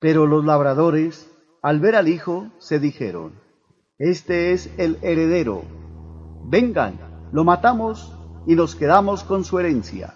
Pero 0.00 0.26
los 0.26 0.44
labradores, 0.44 1.30
al 1.62 1.78
ver 1.78 1.94
al 1.94 2.08
hijo, 2.08 2.48
se 2.58 2.80
dijeron, 2.80 3.40
este 3.98 4.52
es 4.52 4.70
el 4.78 4.98
heredero. 5.02 5.62
Vengan, 6.44 7.28
lo 7.32 7.44
matamos 7.44 8.12
y 8.46 8.56
nos 8.56 8.74
quedamos 8.74 9.22
con 9.22 9.44
su 9.44 9.60
herencia. 9.60 10.14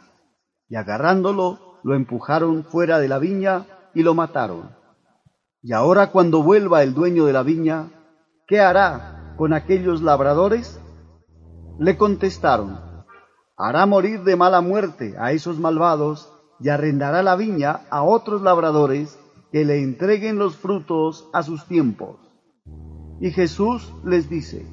Y 0.69 0.75
agarrándolo, 0.75 1.79
lo 1.85 1.95
empujaron 1.95 2.65
fuera 2.65 2.99
de 2.99 3.07
la 3.07 3.21
viña 3.21 3.67
y 3.95 4.03
lo 4.03 4.15
mataron. 4.15 4.75
Y 5.63 5.73
ahora 5.73 6.11
cuando 6.11 6.43
vuelva 6.43 6.83
el 6.83 6.95
dueño 6.95 7.25
de 7.27 7.33
la 7.33 7.45
viña, 7.45 7.91
¿qué 8.49 8.61
hará 8.61 9.35
con 9.37 9.53
aquellos 9.53 10.03
labradores? 10.03 10.81
Le 11.79 11.97
contestaron, 11.97 12.86
hará 13.57 13.87
morir 13.87 14.23
de 14.23 14.37
mala 14.37 14.61
muerte 14.61 15.15
a 15.19 15.33
esos 15.33 15.59
malvados 15.59 16.31
y 16.61 16.69
arrendará 16.69 17.23
la 17.23 17.37
viña 17.37 17.81
a 17.91 18.03
otros 18.03 18.43
labradores 18.43 19.19
que 19.51 19.65
le 19.65 19.83
entreguen 19.83 20.39
los 20.39 20.57
frutos 20.57 21.29
a 21.33 21.43
sus 21.43 21.65
tiempos. 21.67 22.17
Y 23.21 23.31
Jesús 23.31 23.93
les 24.05 24.29
dice, 24.29 24.67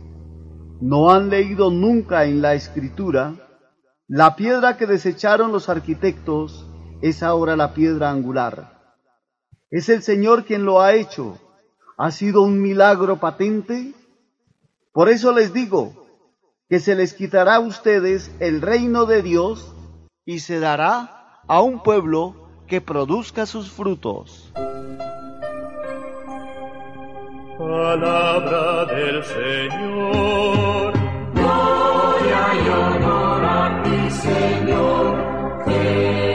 ¿no 0.81 1.11
han 1.11 1.29
leído 1.29 1.71
nunca 1.71 2.25
en 2.25 2.41
la 2.41 2.55
escritura? 2.55 3.35
La 4.07 4.35
piedra 4.35 4.77
que 4.77 4.85
desecharon 4.85 5.51
los 5.53 5.69
arquitectos 5.69 6.69
es 7.01 7.23
ahora 7.23 7.55
la 7.55 7.73
piedra 7.73 8.11
angular. 8.11 8.81
Es 9.71 9.87
el 9.87 10.03
Señor 10.03 10.43
quien 10.43 10.65
lo 10.65 10.81
ha 10.81 10.93
hecho. 10.93 11.37
¿Ha 11.97 12.11
sido 12.11 12.41
un 12.41 12.61
milagro 12.61 13.19
patente? 13.19 13.93
Por 14.91 15.09
eso 15.09 15.31
les 15.31 15.53
digo 15.53 16.02
que 16.73 16.79
se 16.79 16.95
les 16.95 17.13
quitará 17.13 17.57
a 17.57 17.59
ustedes 17.59 18.35
el 18.39 18.59
reino 18.59 19.05
de 19.05 19.21
Dios 19.21 19.75
y 20.25 20.39
se 20.39 20.59
dará 20.59 21.39
a 21.47 21.61
un 21.61 21.83
pueblo 21.83 22.49
que 22.65 22.81
produzca 22.81 23.45
sus 23.45 23.69
frutos. 23.69 24.51
Palabra 27.59 28.85
del 28.85 29.23
Señor. 29.23 30.93
Gloria 31.35 32.41
y 32.55 32.67
honor 32.69 33.45
a 33.45 33.83
ti, 33.83 34.09
Señor 34.09 35.63
Jesús. 35.65 36.33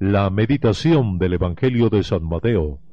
la 0.00 0.28
meditación 0.28 1.18
del 1.18 1.32
Evangelio 1.32 1.88
de 1.88 2.02
San 2.02 2.28
Mateo 2.28 2.83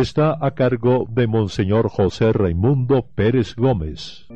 está 0.00 0.36
a 0.40 0.52
cargo 0.52 1.06
de 1.10 1.26
Monseñor 1.26 1.88
José 1.88 2.32
Raimundo 2.32 3.06
Pérez 3.14 3.54
Gómez. 3.54 4.26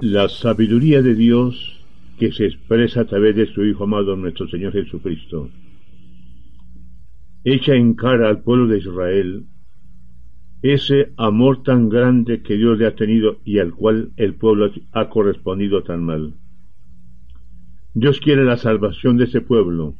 La 0.00 0.28
sabiduría 0.28 1.02
de 1.02 1.14
Dios 1.14 1.84
que 2.18 2.32
se 2.32 2.46
expresa 2.46 3.00
a 3.00 3.04
través 3.06 3.34
de 3.34 3.46
su 3.46 3.64
Hijo 3.64 3.84
amado 3.84 4.14
nuestro 4.14 4.46
Señor 4.48 4.72
Jesucristo, 4.72 5.48
echa 7.44 7.74
en 7.74 7.94
cara 7.94 8.28
al 8.28 8.42
pueblo 8.42 8.66
de 8.68 8.78
Israel 8.78 9.46
ese 10.62 11.12
amor 11.16 11.62
tan 11.62 11.88
grande 11.88 12.42
que 12.42 12.56
Dios 12.56 12.78
le 12.78 12.86
ha 12.86 12.94
tenido 12.94 13.38
y 13.44 13.58
al 13.58 13.72
cual 13.74 14.12
el 14.16 14.34
pueblo 14.34 14.70
ha 14.92 15.08
correspondido 15.08 15.82
tan 15.82 16.04
mal. 16.04 16.34
Dios 17.94 18.20
quiere 18.20 18.44
la 18.44 18.56
salvación 18.56 19.16
de 19.16 19.24
ese 19.24 19.40
pueblo. 19.40 19.94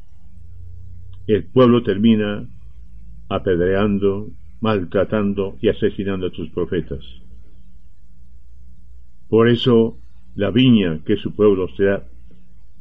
El 1.27 1.45
pueblo 1.45 1.83
termina 1.83 2.47
apedreando, 3.29 4.29
maltratando 4.61 5.57
y 5.61 5.69
asesinando 5.69 6.27
a 6.27 6.31
sus 6.31 6.49
profetas. 6.51 7.03
Por 9.27 9.49
eso 9.49 9.97
la 10.35 10.51
viña 10.51 10.99
que 11.05 11.17
su 11.17 11.33
pueblo 11.35 11.67
sea 11.75 12.03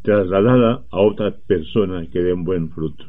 trasladada 0.03 0.85
a 0.90 1.01
otra 1.01 1.37
persona 1.37 2.07
que 2.07 2.20
dé 2.20 2.33
un 2.33 2.44
buen 2.44 2.70
fruto. 2.70 3.05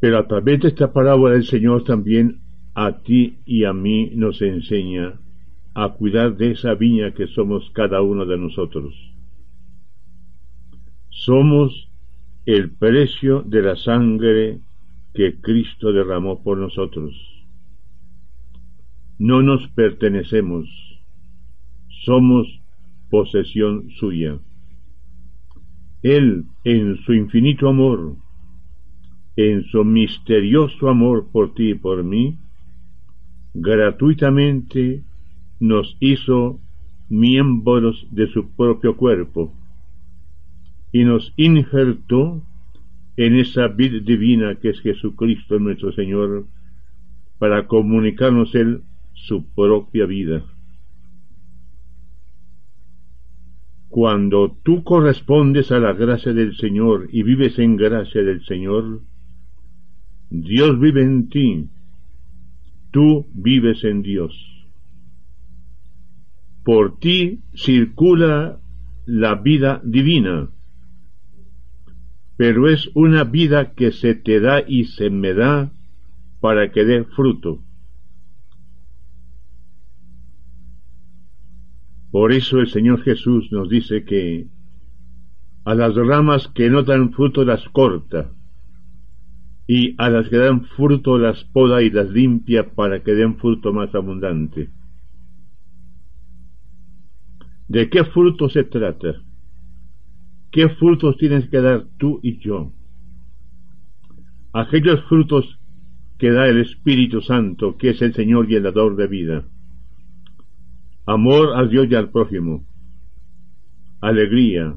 Pero 0.00 0.18
a 0.18 0.26
través 0.26 0.60
de 0.60 0.68
esta 0.68 0.92
parábola 0.92 1.36
el 1.36 1.44
Señor 1.44 1.84
también 1.84 2.40
a 2.74 2.98
ti 3.02 3.38
y 3.46 3.64
a 3.64 3.72
mí 3.72 4.10
nos 4.14 4.42
enseña 4.42 5.18
a 5.78 5.90
cuidar 5.90 6.38
de 6.38 6.52
esa 6.52 6.74
viña 6.74 7.12
que 7.12 7.26
somos 7.26 7.70
cada 7.74 8.00
uno 8.00 8.24
de 8.24 8.38
nosotros. 8.38 8.94
Somos 11.10 11.90
el 12.46 12.70
precio 12.70 13.42
de 13.42 13.60
la 13.60 13.76
sangre 13.76 14.60
que 15.12 15.38
Cristo 15.38 15.92
derramó 15.92 16.42
por 16.42 16.56
nosotros. 16.56 17.12
No 19.18 19.42
nos 19.42 19.68
pertenecemos, 19.72 20.66
somos 22.06 22.46
posesión 23.10 23.90
suya. 24.00 24.38
Él, 26.02 26.46
en 26.64 26.96
su 27.04 27.12
infinito 27.12 27.68
amor, 27.68 28.16
en 29.36 29.62
su 29.64 29.84
misterioso 29.84 30.88
amor 30.88 31.28
por 31.30 31.52
ti 31.52 31.72
y 31.72 31.74
por 31.74 32.02
mí, 32.02 32.38
gratuitamente 33.52 35.04
nos 35.60 35.96
hizo 36.00 36.60
miembros 37.08 38.06
de 38.10 38.26
su 38.28 38.54
propio 38.54 38.96
cuerpo 38.96 39.52
y 40.92 41.04
nos 41.04 41.32
injertó 41.36 42.42
en 43.16 43.36
esa 43.36 43.68
vida 43.68 43.98
divina 44.00 44.56
que 44.56 44.70
es 44.70 44.80
Jesucristo 44.80 45.58
nuestro 45.58 45.92
Señor 45.92 46.46
para 47.38 47.66
comunicarnos 47.66 48.54
Él 48.54 48.82
su 49.14 49.46
propia 49.54 50.06
vida. 50.06 50.44
Cuando 53.88 54.56
tú 54.62 54.84
correspondes 54.84 55.72
a 55.72 55.78
la 55.78 55.94
gracia 55.94 56.34
del 56.34 56.56
Señor 56.56 57.08
y 57.12 57.22
vives 57.22 57.58
en 57.58 57.76
gracia 57.76 58.22
del 58.22 58.44
Señor, 58.44 59.00
Dios 60.28 60.78
vive 60.78 61.02
en 61.02 61.28
ti, 61.28 61.70
tú 62.90 63.26
vives 63.32 63.84
en 63.84 64.02
Dios. 64.02 64.55
Por 66.66 66.98
ti 66.98 67.44
circula 67.54 68.58
la 69.04 69.36
vida 69.36 69.80
divina, 69.84 70.50
pero 72.36 72.68
es 72.68 72.90
una 72.94 73.22
vida 73.22 73.74
que 73.74 73.92
se 73.92 74.16
te 74.16 74.40
da 74.40 74.64
y 74.66 74.86
se 74.86 75.08
me 75.08 75.32
da 75.32 75.70
para 76.40 76.72
que 76.72 76.84
dé 76.84 77.04
fruto. 77.04 77.62
Por 82.10 82.32
eso 82.32 82.58
el 82.58 82.66
Señor 82.66 83.00
Jesús 83.02 83.46
nos 83.52 83.68
dice 83.68 84.04
que 84.04 84.48
a 85.64 85.76
las 85.76 85.94
ramas 85.94 86.48
que 86.48 86.68
no 86.68 86.82
dan 86.82 87.12
fruto 87.12 87.44
las 87.44 87.64
corta 87.68 88.32
y 89.68 89.94
a 89.98 90.10
las 90.10 90.28
que 90.28 90.38
dan 90.38 90.64
fruto 90.64 91.16
las 91.16 91.44
poda 91.44 91.80
y 91.84 91.90
las 91.90 92.10
limpia 92.10 92.74
para 92.74 93.04
que 93.04 93.12
den 93.12 93.36
fruto 93.36 93.72
más 93.72 93.94
abundante. 93.94 94.70
¿De 97.68 97.88
qué 97.90 98.04
fruto 98.04 98.48
se 98.48 98.64
trata? 98.64 99.14
¿Qué 100.50 100.68
frutos 100.70 101.16
tienes 101.18 101.48
que 101.48 101.60
dar 101.60 101.86
tú 101.98 102.20
y 102.22 102.38
yo? 102.38 102.72
Aquellos 104.52 105.02
frutos 105.08 105.58
que 106.18 106.30
da 106.30 106.48
el 106.48 106.60
Espíritu 106.60 107.20
Santo, 107.20 107.76
que 107.76 107.90
es 107.90 108.02
el 108.02 108.14
Señor 108.14 108.50
y 108.50 108.54
el 108.54 108.62
dador 108.62 108.96
de 108.96 109.06
vida. 109.06 109.44
Amor 111.06 111.56
a 111.56 111.66
Dios 111.66 111.86
y 111.90 111.94
al 111.94 112.10
prójimo. 112.10 112.66
Alegría. 114.00 114.76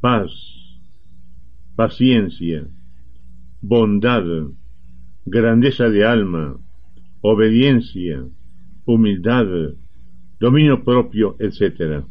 Paz. 0.00 0.30
Paciencia 1.74 2.68
bondad, 3.66 4.24
grandeza 5.24 5.88
de 5.88 6.04
alma, 6.04 6.58
obediencia, 7.22 8.22
humildad, 8.84 9.46
dominio 10.38 10.84
propio, 10.84 11.36
etc. 11.38 12.04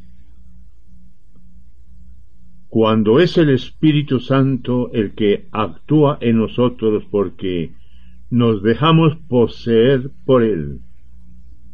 Cuando 2.68 3.20
es 3.20 3.38
el 3.38 3.50
Espíritu 3.50 4.20
Santo 4.20 4.92
el 4.94 5.14
que 5.14 5.48
actúa 5.52 6.18
en 6.22 6.38
nosotros 6.38 7.04
porque 7.12 7.74
nos 8.30 8.64
dejamos 8.64 9.16
poseer 9.28 10.10
por 10.26 10.44
Él 10.44 10.80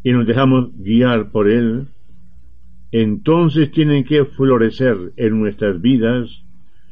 y 0.03 0.11
nos 0.11 0.27
dejamos 0.27 0.75
guiar 0.77 1.31
por 1.31 1.49
Él, 1.49 1.87
entonces 2.91 3.71
tienen 3.71 4.03
que 4.03 4.25
florecer 4.25 5.13
en 5.15 5.39
nuestras 5.39 5.79
vidas 5.79 6.43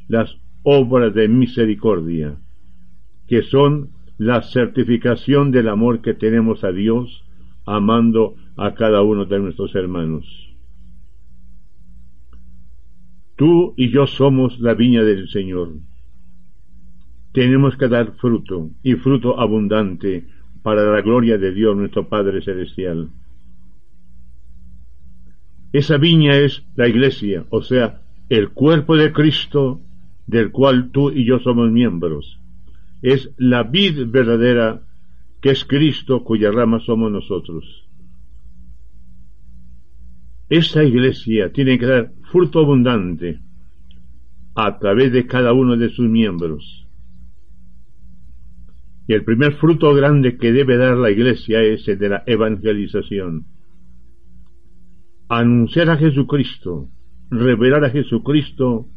las 0.08 0.38
obras 0.64 1.14
de 1.14 1.28
misericordia 1.28 2.38
que 3.28 3.44
son 3.44 3.90
la 4.18 4.42
certificación 4.42 5.52
del 5.52 5.68
amor 5.68 6.02
que 6.02 6.14
tenemos 6.14 6.64
a 6.64 6.72
Dios 6.72 7.24
amando 7.68 8.36
a 8.56 8.74
cada 8.74 9.02
uno 9.02 9.26
de 9.26 9.40
nuestros 9.40 9.76
hermanos. 9.76 10.26
Tú 13.36 13.76
y 13.78 13.92
yo 13.92 14.08
somos 14.08 14.60
la 14.60 14.74
viña 14.74 15.04
del 15.04 15.30
Señor. 15.30 15.74
Tenemos 17.34 17.78
que 17.78 17.88
dar 17.88 18.14
fruto 18.14 18.72
y 18.82 18.96
fruto 18.96 19.40
abundante 19.40 20.26
para 20.64 20.84
la 20.92 21.02
gloria 21.02 21.38
de 21.38 21.52
Dios 21.52 21.78
nuestro 21.78 22.10
Padre 22.10 22.42
Celestial. 22.42 23.10
Esa 25.72 25.98
viña 25.98 26.36
es 26.38 26.64
la 26.76 26.88
iglesia, 26.88 27.46
o 27.50 27.62
sea, 27.62 28.02
el 28.30 28.50
cuerpo 28.50 28.96
de 28.96 29.14
Cristo 29.14 29.82
del 30.26 30.52
cual 30.52 30.90
tú 30.92 31.12
y 31.12 31.26
yo 31.26 31.40
somos 31.40 31.72
miembros 31.72 32.40
es 33.02 33.30
la 33.38 33.64
vid 33.64 34.08
verdadera 34.08 34.82
es 35.50 35.66
Cristo 35.66 36.24
cuya 36.24 36.52
rama 36.52 36.80
somos 36.80 37.12
nosotros. 37.12 37.88
Esta 40.50 40.84
iglesia 40.84 41.52
tiene 41.52 41.78
que 41.78 41.86
dar 41.86 42.14
fruto 42.32 42.60
abundante 42.60 43.42
a 44.56 44.80
través 44.80 45.12
de 45.12 45.28
cada 45.28 45.54
uno 45.54 45.76
de 45.78 45.90
sus 45.90 46.10
miembros. 46.10 46.88
Y 49.08 49.14
el 49.14 49.24
primer 49.24 49.54
fruto 49.54 49.94
grande 49.94 50.38
que 50.38 50.52
debe 50.52 50.78
dar 50.78 50.98
la 50.98 51.12
iglesia 51.12 51.62
es 51.62 51.88
el 51.88 51.98
de 52.00 52.10
la 52.10 52.24
evangelización. 52.26 53.46
Anunciar 55.30 55.90
a 55.90 55.98
Jesucristo, 55.98 56.90
revelar 57.30 57.86
a 57.86 57.90
Jesucristo 57.90 58.88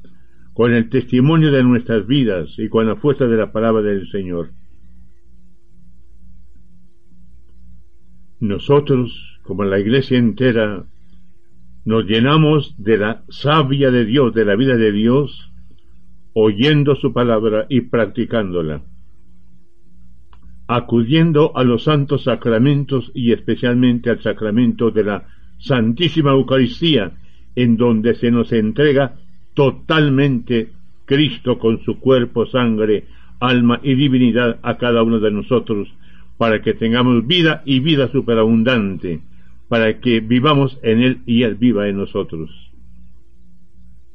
con 0.54 0.72
el 0.72 0.88
testimonio 0.88 1.52
de 1.52 1.62
nuestras 1.62 2.06
vidas 2.06 2.48
y 2.58 2.68
con 2.68 2.86
la 2.86 2.96
fuerza 2.96 3.26
de 3.26 3.36
la 3.36 3.52
palabra 3.52 3.82
del 3.82 4.08
Señor. 4.10 4.50
Nosotros, 8.40 9.38
como 9.42 9.64
la 9.64 9.78
iglesia 9.78 10.18
entera, 10.18 10.84
nos 11.84 12.04
llenamos 12.06 12.74
de 12.78 12.98
la 12.98 13.22
savia 13.28 13.90
de 13.90 14.04
Dios, 14.04 14.34
de 14.34 14.44
la 14.44 14.56
vida 14.56 14.76
de 14.76 14.92
Dios, 14.92 15.52
oyendo 16.32 16.96
su 16.96 17.12
palabra 17.12 17.66
y 17.68 17.82
practicándola, 17.82 18.82
acudiendo 20.68 21.56
a 21.56 21.64
los 21.64 21.84
santos 21.84 22.24
sacramentos 22.24 23.10
y 23.14 23.32
especialmente 23.32 24.08
al 24.08 24.22
sacramento 24.22 24.90
de 24.90 25.04
la 25.04 25.26
Santísima 25.58 26.30
Eucaristía, 26.30 27.12
en 27.54 27.76
donde 27.76 28.14
se 28.14 28.30
nos 28.30 28.52
entrega 28.52 29.16
totalmente 29.54 30.70
Cristo 31.04 31.58
con 31.58 31.82
su 31.82 31.98
cuerpo, 31.98 32.46
sangre, 32.46 33.04
alma 33.40 33.80
y 33.82 33.94
divinidad 33.94 34.60
a 34.62 34.78
cada 34.78 35.02
uno 35.02 35.18
de 35.18 35.30
nosotros, 35.30 35.88
para 36.40 36.62
que 36.62 36.72
tengamos 36.72 37.26
vida 37.26 37.60
y 37.66 37.80
vida 37.80 38.10
superabundante, 38.10 39.20
para 39.68 40.00
que 40.00 40.20
vivamos 40.20 40.78
en 40.82 41.02
Él 41.02 41.20
y 41.26 41.42
Él 41.42 41.56
viva 41.56 41.86
en 41.86 41.98
nosotros. 41.98 42.48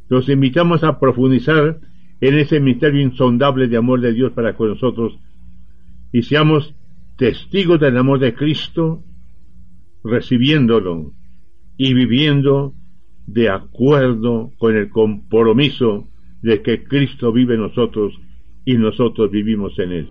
Los 0.09 0.27
invitamos 0.27 0.83
a 0.83 0.99
profundizar 0.99 1.79
en 2.21 2.39
ese 2.39 2.59
misterio 2.59 3.01
insondable 3.01 3.67
de 3.67 3.77
amor 3.77 4.01
de 4.01 4.11
Dios 4.11 4.31
para 4.31 4.57
con 4.57 4.69
nosotros 4.69 5.19
y 6.11 6.23
seamos 6.23 6.73
testigos 7.15 7.79
del 7.79 7.95
amor 7.95 8.17
de 8.17 8.33
Cristo, 8.33 9.03
recibiéndolo 10.03 11.11
y 11.77 11.93
viviendo 11.93 12.73
de 13.27 13.49
acuerdo 13.49 14.51
con 14.57 14.75
el 14.75 14.89
compromiso 14.89 16.07
de 16.41 16.63
que 16.63 16.85
Cristo 16.85 17.31
vive 17.31 17.53
en 17.53 17.61
nosotros 17.61 18.19
y 18.65 18.77
nosotros 18.77 19.29
vivimos 19.29 19.77
en 19.77 19.91
Él. 19.91 20.09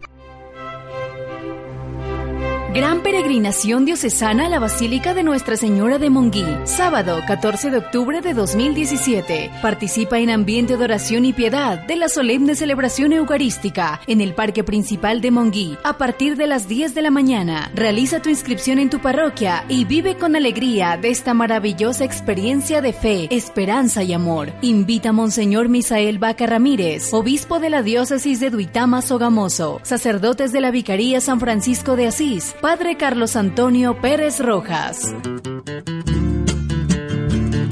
Gran 2.74 3.04
peregrinación 3.04 3.84
diocesana 3.84 4.46
a 4.46 4.48
la 4.48 4.58
Basílica 4.58 5.14
de 5.14 5.22
Nuestra 5.22 5.56
Señora 5.56 5.98
de 5.98 6.10
Monguí. 6.10 6.44
Sábado 6.64 7.20
14 7.24 7.70
de 7.70 7.78
octubre 7.78 8.20
de 8.20 8.34
2017. 8.34 9.52
Participa 9.62 10.18
en 10.18 10.28
ambiente 10.28 10.76
de 10.76 10.82
oración 10.82 11.24
y 11.24 11.32
piedad 11.32 11.78
de 11.86 11.94
la 11.94 12.08
solemne 12.08 12.56
celebración 12.56 13.12
eucarística 13.12 14.00
en 14.08 14.20
el 14.20 14.34
Parque 14.34 14.64
Principal 14.64 15.20
de 15.20 15.30
Monguí 15.30 15.78
a 15.84 15.98
partir 15.98 16.36
de 16.36 16.48
las 16.48 16.66
10 16.66 16.96
de 16.96 17.02
la 17.02 17.12
mañana. 17.12 17.70
Realiza 17.76 18.20
tu 18.20 18.28
inscripción 18.28 18.80
en 18.80 18.90
tu 18.90 18.98
parroquia 18.98 19.64
y 19.68 19.84
vive 19.84 20.16
con 20.16 20.34
alegría 20.34 20.96
de 20.96 21.10
esta 21.10 21.32
maravillosa 21.32 22.02
experiencia 22.04 22.80
de 22.80 22.92
fe, 22.92 23.28
esperanza 23.30 24.02
y 24.02 24.12
amor. 24.12 24.52
Invita 24.62 25.10
a 25.10 25.12
Monseñor 25.12 25.68
Misael 25.68 26.18
Vaca 26.18 26.46
Ramírez, 26.46 27.14
obispo 27.14 27.60
de 27.60 27.70
la 27.70 27.82
diócesis 27.82 28.40
de 28.40 28.50
Duitama 28.50 29.00
Sogamoso, 29.00 29.78
sacerdotes 29.84 30.50
de 30.50 30.60
la 30.60 30.72
Vicaría 30.72 31.20
San 31.20 31.38
Francisco 31.38 31.94
de 31.94 32.08
Asís, 32.08 32.56
Padre 32.64 32.96
Carlos 32.96 33.36
Antonio 33.36 34.00
Pérez 34.00 34.40
Rojas. 34.40 35.14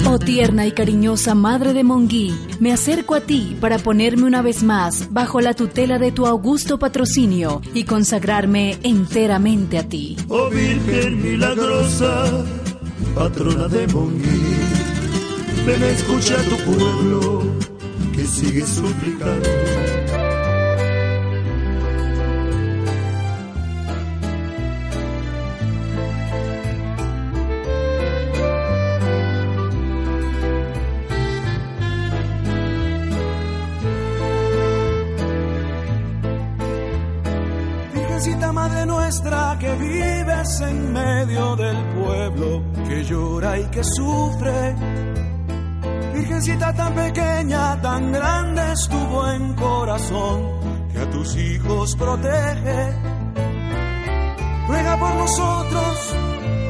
Oh 0.05 0.19
tierna 0.19 0.67
y 0.67 0.71
cariñosa 0.71 1.33
Madre 1.33 1.73
de 1.73 1.83
Monguí, 1.83 2.31
me 2.59 2.71
acerco 2.71 3.15
a 3.15 3.21
ti 3.21 3.57
para 3.59 3.79
ponerme 3.79 4.25
una 4.25 4.43
vez 4.43 4.61
más 4.61 5.11
bajo 5.11 5.41
la 5.41 5.55
tutela 5.55 5.97
de 5.97 6.11
tu 6.11 6.27
augusto 6.27 6.77
patrocinio 6.77 7.59
y 7.73 7.85
consagrarme 7.85 8.77
enteramente 8.83 9.79
a 9.79 9.89
ti. 9.89 10.15
Oh 10.29 10.51
Virgen 10.51 11.23
milagrosa, 11.23 12.45
patrona 13.15 13.67
de 13.69 13.87
Monguí, 13.87 14.43
ven 15.65 15.81
a 15.81 15.87
escuchar 15.87 16.39
a 16.39 16.43
tu 16.43 16.57
pueblo 16.71 17.41
que 18.15 18.27
sigue 18.27 18.63
suplicando. 18.63 20.02
Que 39.59 39.75
vives 39.75 40.61
en 40.61 40.93
medio 40.93 41.55
del 41.55 41.77
pueblo 41.95 42.63
que 42.87 43.03
llora 43.03 43.59
y 43.59 43.65
que 43.65 43.83
sufre. 43.83 44.75
Virgencita 46.13 46.73
tan 46.73 46.93
pequeña, 46.93 47.81
tan 47.81 48.11
grande 48.11 48.61
es 48.73 48.87
tu 48.89 48.97
buen 48.97 49.53
corazón 49.53 50.37
que 50.91 50.99
a 50.99 51.09
tus 51.09 51.35
hijos 51.35 51.95
protege. 51.95 52.81
Ruega 54.67 54.99
por 54.99 55.15
nosotros 55.15 56.15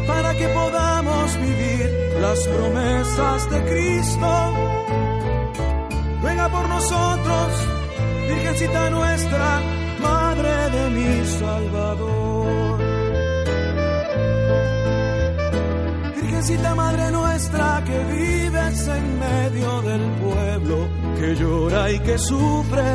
para 0.08 0.34
que 0.36 0.48
podamos 0.48 1.38
vivir 1.38 1.90
las 2.22 2.40
promesas 2.48 3.50
de 3.50 3.64
Cristo. 3.70 4.54
Ruega 6.22 6.50
por 6.50 6.70
nosotros, 6.70 7.48
Virgencita 8.28 8.90
nuestra, 8.90 9.62
Padre 10.34 10.70
de 10.76 10.90
mi 10.90 11.26
Salvador. 11.26 12.80
Virgencita 16.16 16.74
Madre 16.74 17.12
nuestra 17.12 17.84
que 17.86 18.00
vives 18.16 18.88
en 18.88 19.20
medio 19.20 19.82
del 19.84 20.02
pueblo 20.24 20.78
que 21.20 21.36
llora 21.36 21.92
y 21.92 22.00
que 22.00 22.18
sufre. 22.18 22.90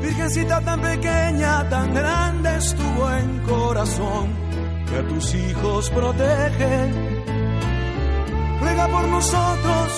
Virgencita 0.00 0.60
tan 0.60 0.80
pequeña, 0.80 1.68
tan 1.68 1.92
grande 1.92 2.56
es 2.58 2.74
tu 2.76 2.84
buen 3.00 3.40
corazón 3.40 4.26
que 4.88 4.96
a 4.98 5.08
tus 5.08 5.34
hijos 5.34 5.90
protege. 5.90 6.92
Ruega 8.60 8.86
por 8.86 9.04
nosotros 9.08 9.88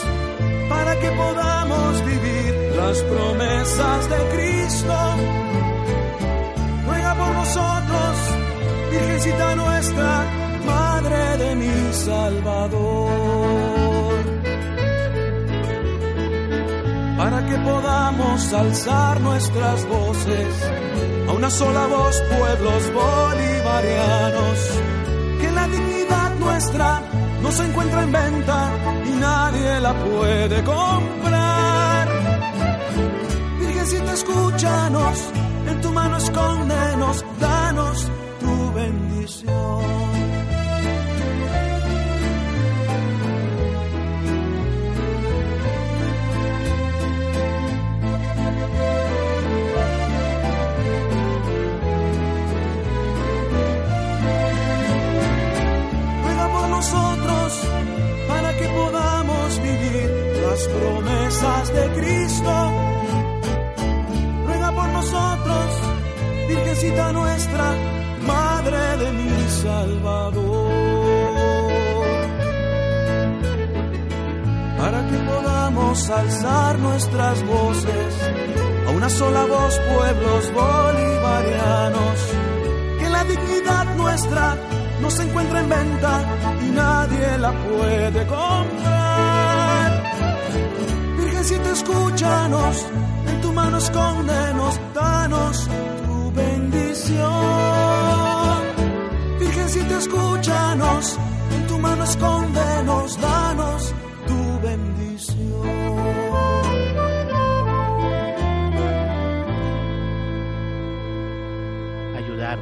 para 0.71 0.99
que 0.99 1.11
podamos 1.11 2.05
vivir 2.07 2.73
las 2.75 2.99
promesas 3.03 4.09
de 4.09 4.19
Cristo 4.35 5.40
nosotros, 7.53 8.17
Virgencita 8.93 9.57
nuestra, 9.57 10.25
Madre 10.65 11.37
de 11.39 11.57
mi 11.57 11.93
Salvador. 11.93 13.33
Para 17.19 17.47
que 17.47 17.57
podamos 17.59 18.53
alzar 18.53 19.21
nuestras 19.21 19.85
voces 19.89 20.47
a 21.29 21.33
una 21.33 21.51
sola 21.51 21.87
voz, 21.89 22.23
pueblos 22.39 22.93
bolivarianos, 22.95 24.59
que 25.41 25.51
la 25.51 25.67
dignidad 25.67 26.35
nuestra 26.37 27.03
no 27.43 27.51
se 27.51 27.65
encuentra 27.65 28.03
en 28.05 28.13
venta 28.13 28.71
y 29.07 29.11
nadie 29.19 29.81
la 29.81 29.95
puede 29.95 30.63
comprar. 30.63 32.09
Virgencita, 33.59 34.13
escúchanos, 34.13 35.19
en 35.71 35.81
tu 35.81 35.91
mano 35.93 36.17
escóndenos, 36.17 37.25
danos 37.41 38.11
tu 38.41 38.73
bendición. 38.73 39.51
Ruega 56.23 56.47
por 56.55 56.69
nosotros 56.69 57.49
para 58.29 58.57
que 58.59 58.69
podamos 58.69 59.63
vivir 59.63 60.09
las 60.43 60.69
promesas 60.69 61.75
de 61.75 61.85
Cristo. 62.01 62.70
Virgencita 66.51 67.13
nuestra, 67.13 67.67
Madre 68.27 68.97
de 69.03 69.13
mi 69.13 69.49
Salvador. 69.63 70.73
Para 74.79 75.01
que 75.09 75.17
podamos 75.31 76.11
alzar 76.11 76.79
nuestras 76.81 77.47
voces 77.47 78.15
a 78.89 78.91
una 78.91 79.09
sola 79.11 79.45
voz, 79.45 79.79
pueblos 79.95 80.53
bolivarianos, 80.53 82.19
que 82.99 83.09
la 83.09 83.25
dignidad 83.25 83.95
nuestra 83.97 84.57
no 85.01 85.09
se 85.09 85.23
encuentra 85.23 85.61
en 85.61 85.69
venta 85.69 86.13
y 86.67 86.71
nadie 86.71 87.39
la 87.39 87.53
puede 87.53 88.27
comprar. 88.27 89.89
Virgencita, 91.17 91.71
escúchanos, 91.71 92.87
en 93.29 93.41
tu 93.41 93.53
mano 93.53 93.79
escóndenos, 93.79 94.81
danos 94.95 95.69
bendición. 97.11 98.61
Virgencita, 99.39 99.99
escúchanos, 99.99 101.19
en 101.57 101.67
tu 101.67 101.79
mano 101.79 102.05
escóndenos, 102.05 103.21
danos 103.21 103.95
tu 104.27 104.61
bendición. 104.61 105.41
ayudar 112.17 112.59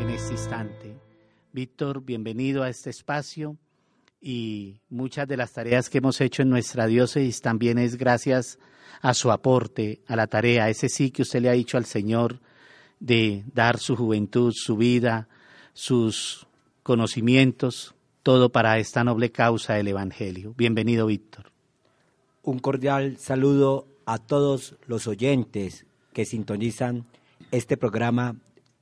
en 0.00 0.10
este 0.10 0.32
instante. 0.32 0.96
Víctor, 1.52 2.02
bienvenido 2.02 2.62
a 2.62 2.68
este 2.68 2.90
espacio 2.90 3.56
y 4.20 4.80
muchas 4.88 5.28
de 5.28 5.36
las 5.36 5.52
tareas 5.52 5.88
que 5.88 5.98
hemos 5.98 6.20
hecho 6.20 6.42
en 6.42 6.50
nuestra 6.50 6.86
diócesis 6.86 7.40
también 7.40 7.78
es 7.78 7.96
gracias 7.96 8.58
a 9.02 9.14
su 9.14 9.30
aporte 9.30 10.02
a 10.08 10.16
la 10.16 10.26
tarea, 10.26 10.68
ese 10.70 10.88
sí 10.88 11.10
que 11.10 11.22
usted 11.22 11.42
le 11.42 11.50
ha 11.50 11.52
dicho 11.52 11.76
al 11.76 11.84
Señor 11.84 12.40
de 13.00 13.44
dar 13.52 13.78
su 13.78 13.96
juventud, 13.96 14.52
su 14.54 14.76
vida, 14.76 15.28
sus 15.72 16.46
conocimientos, 16.82 17.94
todo 18.22 18.50
para 18.50 18.78
esta 18.78 19.04
noble 19.04 19.30
causa 19.30 19.74
del 19.74 19.88
Evangelio. 19.88 20.54
Bienvenido, 20.56 21.06
Víctor. 21.06 21.52
Un 22.42 22.58
cordial 22.58 23.16
saludo 23.18 23.86
a 24.06 24.18
todos 24.18 24.76
los 24.86 25.06
oyentes 25.06 25.86
que 26.12 26.24
sintonizan 26.24 27.06
este 27.50 27.76
programa 27.76 28.36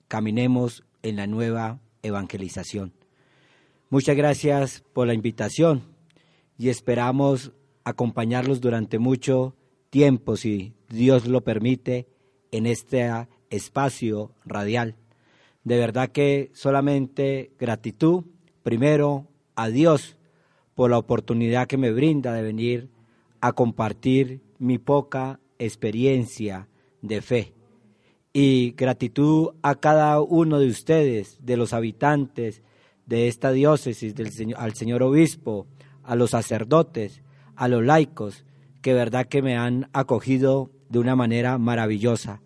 Caminemos 0.09 0.85
en 1.03 1.17
la 1.17 1.27
nueva 1.27 1.81
evangelización. 2.03 2.93
Muchas 3.89 4.17
gracias 4.17 4.85
por 4.93 5.07
la 5.07 5.15
invitación 5.15 5.83
y 6.59 6.69
esperamos 6.69 7.53
acompañarlos 7.85 8.61
durante 8.61 8.99
mucho 8.99 9.57
tiempo, 9.91 10.37
si 10.37 10.75
Dios 10.89 11.27
lo 11.27 11.43
permite, 11.43 12.09
en 12.51 12.67
este 12.67 13.09
espacio 13.53 14.33
radial. 14.45 14.97
De 15.65 15.79
verdad 15.79 16.09
que 16.09 16.51
solamente 16.55 17.53
gratitud, 17.59 18.25
primero 18.63 19.29
a 19.55 19.69
Dios 19.69 20.17
por 20.75 20.91
la 20.91 20.99
oportunidad 20.99 21.67
que 21.67 21.77
me 21.77 21.93
brinda 21.93 22.33
de 22.33 22.43
venir 22.43 22.89
a 23.41 23.53
compartir 23.53 24.41
mi 24.59 24.79
poca 24.79 25.41
experiencia 25.59 26.69
de 27.03 27.21
fe. 27.21 27.55
Y 28.33 28.73
gratitud 28.73 29.51
a 29.63 29.75
cada 29.75 30.21
uno 30.21 30.59
de 30.59 30.69
ustedes, 30.69 31.39
de 31.43 31.57
los 31.57 31.73
habitantes 31.73 32.63
de 33.07 33.29
esta 33.29 33.53
diócesis, 33.53 34.15
del 34.15 34.31
al 34.57 34.75
señor 34.75 35.03
obispo, 35.03 35.67
a 36.03 36.17
los 36.17 36.31
sacerdotes, 36.31 37.23
a 37.57 37.69
los 37.69 37.85
laicos, 37.85 38.45
que 38.81 38.95
verdad 38.95 39.27
que 39.27 39.43
me 39.43 39.57
han 39.57 39.89
acogido 39.93 40.71
de 40.89 40.99
una 40.99 41.15
manera 41.15 41.59
maravillosa. 41.59 42.41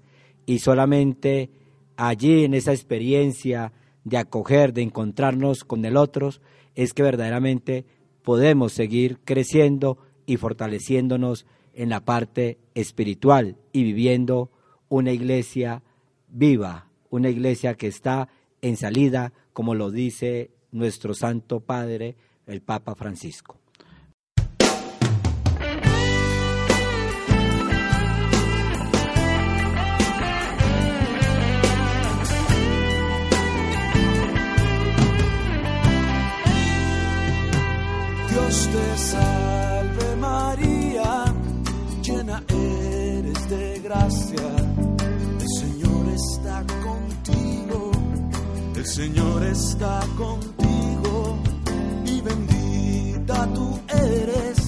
Y 0.46 0.60
solamente 0.60 1.50
allí 1.96 2.44
en 2.44 2.54
esa 2.54 2.72
experiencia 2.72 3.72
de 4.04 4.18
acoger, 4.18 4.72
de 4.72 4.82
encontrarnos 4.82 5.64
con 5.64 5.84
el 5.84 5.96
otro, 5.96 6.30
es 6.74 6.94
que 6.94 7.02
verdaderamente 7.02 7.84
podemos 8.22 8.72
seguir 8.72 9.18
creciendo 9.24 9.98
y 10.26 10.36
fortaleciéndonos 10.36 11.46
en 11.74 11.90
la 11.90 12.04
parte 12.04 12.58
espiritual 12.74 13.56
y 13.72 13.82
viviendo 13.82 14.50
una 14.88 15.12
iglesia 15.12 15.82
viva, 16.28 16.88
una 17.10 17.28
iglesia 17.28 17.74
que 17.74 17.88
está 17.88 18.28
en 18.62 18.76
salida, 18.76 19.32
como 19.52 19.74
lo 19.74 19.90
dice 19.90 20.50
nuestro 20.72 21.14
Santo 21.14 21.60
Padre, 21.60 22.16
el 22.46 22.62
Papa 22.62 22.94
Francisco. 22.94 23.58
Dios 38.46 38.68
te 38.68 38.96
salve 38.96 40.16
María, 40.20 41.24
llena 42.00 42.44
eres 42.48 43.50
de 43.50 43.80
gracia, 43.80 44.46
el 45.40 45.48
Señor 45.48 46.06
está 46.14 46.64
contigo, 46.84 47.90
el 48.76 48.86
Señor 48.86 49.42
está 49.46 50.00
contigo, 50.16 51.38
y 52.04 52.20
bendita 52.20 53.48
tú 53.52 53.80
eres 53.88 54.58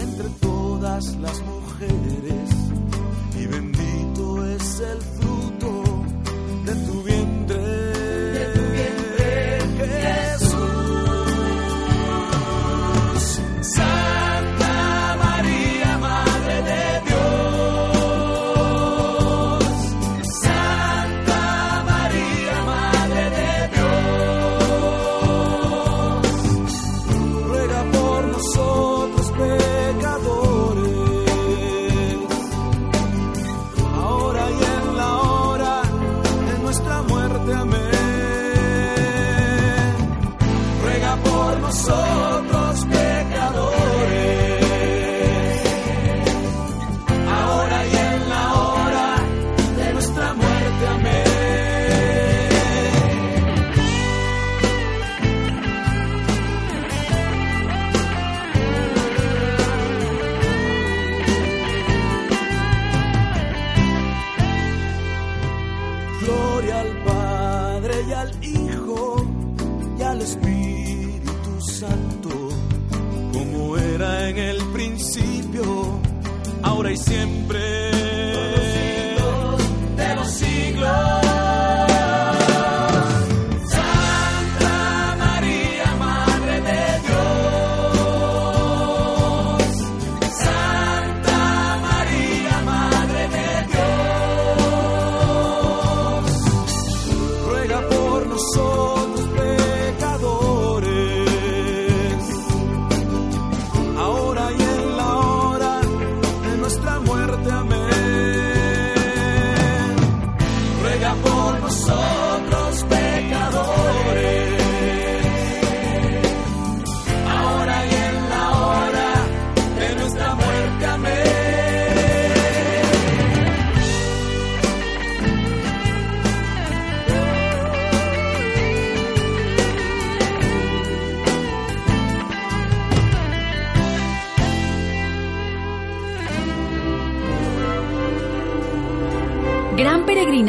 entre 0.00 0.28
todas 0.40 1.04
las 1.18 1.40
mujeres, 1.42 2.50
y 3.40 3.46
bendito 3.46 4.46
es 4.46 4.80
el 4.80 5.15
Ruega 41.66 42.25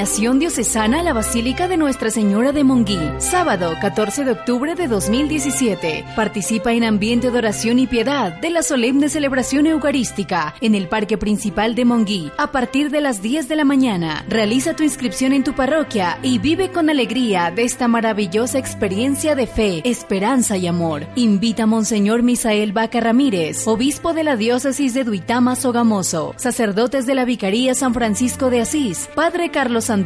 peregrinación 0.08 0.39
diocesana 0.39 1.00
a 1.02 1.04
la 1.04 1.12
Basílica 1.12 1.67
de 1.67 1.76
Nuestra 1.76 2.10
Señora 2.10 2.54
de 2.54 2.63
Monguí. 2.63 2.98
Sábado 3.17 3.74
14 3.82 4.24
de 4.24 4.32
octubre 4.32 4.74
de 4.74 4.88
2017. 4.88 6.06
Participa 6.15 6.72
en 6.72 6.86
ambiente 6.86 7.30
de 7.30 7.38
oración 7.38 7.78
y 7.78 7.88
piedad 7.88 8.32
de 8.39 8.50
la 8.50 8.63
solemne 8.63 9.10
celebración 9.10 9.67
eucarística 9.67 10.56
en 10.62 10.76
el 10.76 10.88
Parque 10.88 11.17
Principal 11.17 11.76
de 11.76 11.84
Monguí 11.84 12.32
a 12.38 12.54
partir 12.54 12.89
de 12.89 13.02
las 13.02 13.22
10 13.22 13.50
de 13.50 13.56
la 13.58 13.65
mañana. 13.65 14.24
Realiza 14.30 14.76
tu 14.76 14.84
inscripción 14.84 15.34
en 15.34 15.43
tu 15.43 15.54
parroquia 15.54 16.20
y 16.24 16.39
vive 16.39 16.72
con 16.72 16.89
alegría 16.89 17.52
de 17.52 17.63
esta 17.63 17.89
maravillosa 17.89 18.60
experiencia 18.60 19.36
de 19.36 19.46
fe, 19.46 19.82
esperanza 19.84 20.56
y 20.56 20.67
amor. 20.67 21.06
Invita 21.15 21.63
a 21.63 21.67
Monseñor 21.67 22.24
Misael 22.24 22.72
Vaca 22.72 23.02
Ramírez, 23.02 23.67
obispo 23.67 24.13
de 24.13 24.24
la 24.24 24.38
diócesis 24.38 24.93
de 24.93 25.04
Duitama 25.04 25.58
Sogamoso, 25.58 26.34
sacerdotes 26.38 27.06
de 27.06 27.15
la 27.15 27.26
Vicaría 27.26 27.76
San 27.76 27.93
Francisco 27.93 28.50
de 28.50 28.62
Asís, 28.62 29.10
Padre 29.13 29.52
Carlos 29.52 29.89
Antonio 29.89 29.97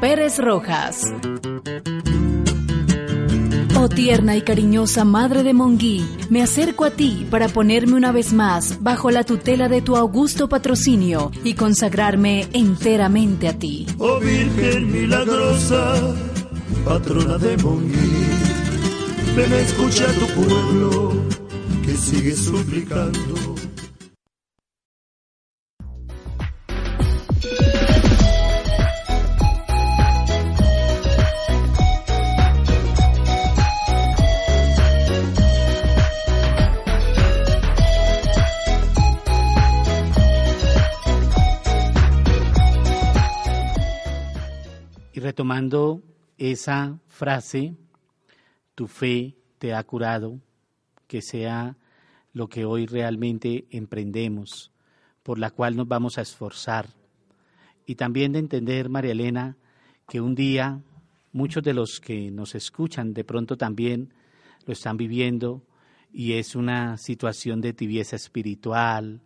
Pérez 0.00 0.38
Rojas. 0.38 1.12
Oh 3.76 3.88
tierna 3.88 4.36
y 4.36 4.42
cariñosa 4.42 5.04
Madre 5.04 5.42
de 5.42 5.52
Monguí, 5.52 6.06
me 6.30 6.42
acerco 6.42 6.84
a 6.84 6.90
ti 6.90 7.26
para 7.28 7.48
ponerme 7.48 7.94
una 7.94 8.12
vez 8.12 8.32
más 8.32 8.78
bajo 8.80 9.10
la 9.10 9.24
tutela 9.24 9.68
de 9.68 9.82
tu 9.82 9.96
augusto 9.96 10.48
patrocinio 10.48 11.32
y 11.42 11.54
consagrarme 11.54 12.46
enteramente 12.52 13.48
a 13.48 13.58
ti. 13.58 13.86
Oh 13.98 14.20
Virgen 14.20 14.92
milagrosa, 14.92 16.14
patrona 16.84 17.36
de 17.38 17.56
Monguí, 17.56 18.26
ven 19.34 19.52
a 19.52 19.58
escuchar 19.58 20.10
a 20.10 20.12
tu 20.12 20.26
pueblo 20.34 21.12
que 21.84 21.96
sigue 21.96 22.36
suplicando. 22.36 23.71
Retomando 45.32 46.02
esa 46.36 47.00
frase, 47.08 47.74
tu 48.74 48.86
fe 48.86 49.34
te 49.56 49.72
ha 49.72 49.82
curado, 49.82 50.42
que 51.06 51.22
sea 51.22 51.78
lo 52.34 52.48
que 52.48 52.66
hoy 52.66 52.84
realmente 52.84 53.64
emprendemos, 53.70 54.72
por 55.22 55.38
la 55.38 55.50
cual 55.50 55.74
nos 55.74 55.88
vamos 55.88 56.18
a 56.18 56.20
esforzar. 56.20 56.90
Y 57.86 57.94
también 57.94 58.32
de 58.32 58.40
entender, 58.40 58.90
María 58.90 59.12
Elena, 59.12 59.56
que 60.06 60.20
un 60.20 60.34
día 60.34 60.82
muchos 61.32 61.62
de 61.62 61.72
los 61.72 61.98
que 61.98 62.30
nos 62.30 62.54
escuchan 62.54 63.14
de 63.14 63.24
pronto 63.24 63.56
también 63.56 64.12
lo 64.66 64.74
están 64.74 64.98
viviendo 64.98 65.62
y 66.12 66.34
es 66.34 66.54
una 66.54 66.98
situación 66.98 67.62
de 67.62 67.72
tibieza 67.72 68.16
espiritual, 68.16 69.22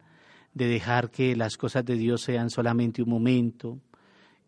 de 0.55 0.69
dejar 0.69 1.11
que 1.11 1.35
las 1.35 1.57
cosas 1.57 1.85
de 1.85 1.97
Dios 1.97 2.23
sean 2.23 2.49
solamente 2.49 3.03
un 3.03 3.11
momento, 3.11 3.81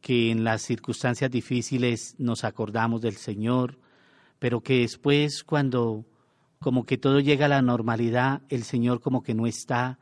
que 0.01 0.31
en 0.31 0.45
las 0.45 0.63
circunstancias 0.63 1.31
difíciles 1.31 2.15
nos 2.19 2.45
acordamos 2.45 3.01
del 3.01 3.17
Señor, 3.17 3.79
pero 4.39 4.61
que 4.61 4.81
después 4.81 5.45
cuando 5.45 6.05
como 6.59 6.85
que 6.85 6.99
todo 6.99 7.21
llega 7.21 7.47
a 7.47 7.49
la 7.49 7.63
normalidad, 7.63 8.43
el 8.49 8.65
Señor 8.65 9.01
como 9.01 9.23
que 9.23 9.35
no 9.35 9.47
está, 9.47 9.99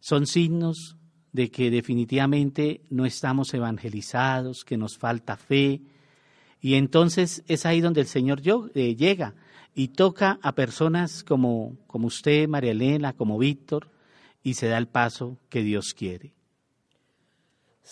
son 0.00 0.26
signos 0.26 0.96
de 1.32 1.50
que 1.50 1.70
definitivamente 1.70 2.82
no 2.90 3.06
estamos 3.06 3.54
evangelizados, 3.54 4.64
que 4.64 4.76
nos 4.76 4.98
falta 4.98 5.36
fe, 5.36 5.82
y 6.60 6.74
entonces 6.74 7.42
es 7.46 7.64
ahí 7.64 7.80
donde 7.80 8.00
el 8.00 8.06
Señor 8.06 8.42
eh, 8.74 8.96
llega 8.96 9.34
y 9.74 9.88
toca 9.88 10.38
a 10.42 10.54
personas 10.54 11.24
como, 11.24 11.76
como 11.86 12.08
usted, 12.08 12.48
María 12.48 12.72
Elena, 12.72 13.12
como 13.12 13.38
Víctor, 13.38 13.90
y 14.42 14.54
se 14.54 14.68
da 14.68 14.78
el 14.78 14.88
paso 14.88 15.38
que 15.48 15.62
Dios 15.62 15.94
quiere. 15.94 16.32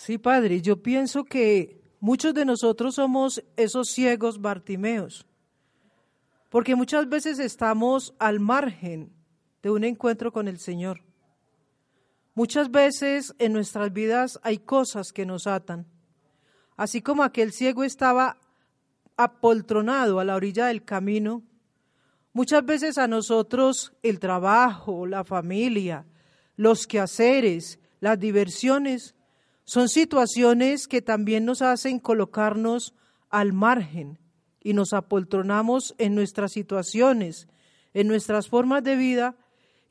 Sí, 0.01 0.17
padre, 0.17 0.61
yo 0.61 0.81
pienso 0.81 1.25
que 1.25 1.83
muchos 1.99 2.33
de 2.33 2.45
nosotros 2.45 2.95
somos 2.95 3.43
esos 3.57 3.89
ciegos 3.89 4.39
Bartimeos, 4.39 5.27
porque 6.47 6.73
muchas 6.77 7.09
veces 7.09 7.37
estamos 7.37 8.13
al 8.17 8.39
margen 8.39 9.11
de 9.61 9.71
un 9.71 9.83
encuentro 9.83 10.31
con 10.31 10.47
el 10.47 10.57
Señor. 10.57 11.03
Muchas 12.33 12.71
veces 12.71 13.35
en 13.39 13.51
nuestras 13.51 13.91
vidas 13.91 14.39
hay 14.41 14.59
cosas 14.59 15.11
que 15.11 15.25
nos 15.25 15.47
atan, 15.47 15.85
así 16.77 17.01
como 17.01 17.21
aquel 17.21 17.51
ciego 17.51 17.83
estaba 17.83 18.37
apoltronado 19.17 20.21
a 20.21 20.23
la 20.23 20.37
orilla 20.37 20.67
del 20.67 20.85
camino. 20.85 21.43
Muchas 22.31 22.65
veces 22.65 22.97
a 22.97 23.09
nosotros 23.09 23.91
el 24.01 24.21
trabajo, 24.21 25.05
la 25.05 25.25
familia, 25.25 26.05
los 26.55 26.87
quehaceres, 26.87 27.79
las 27.99 28.17
diversiones, 28.17 29.13
son 29.69 29.87
situaciones 29.87 30.87
que 30.87 31.03
también 31.03 31.45
nos 31.45 31.61
hacen 31.61 31.99
colocarnos 31.99 32.95
al 33.29 33.53
margen 33.53 34.17
y 34.63 34.73
nos 34.73 34.93
apoltronamos 34.93 35.93
en 35.99 36.15
nuestras 36.15 36.53
situaciones, 36.53 37.47
en 37.93 38.07
nuestras 38.07 38.49
formas 38.49 38.83
de 38.83 38.95
vida, 38.95 39.35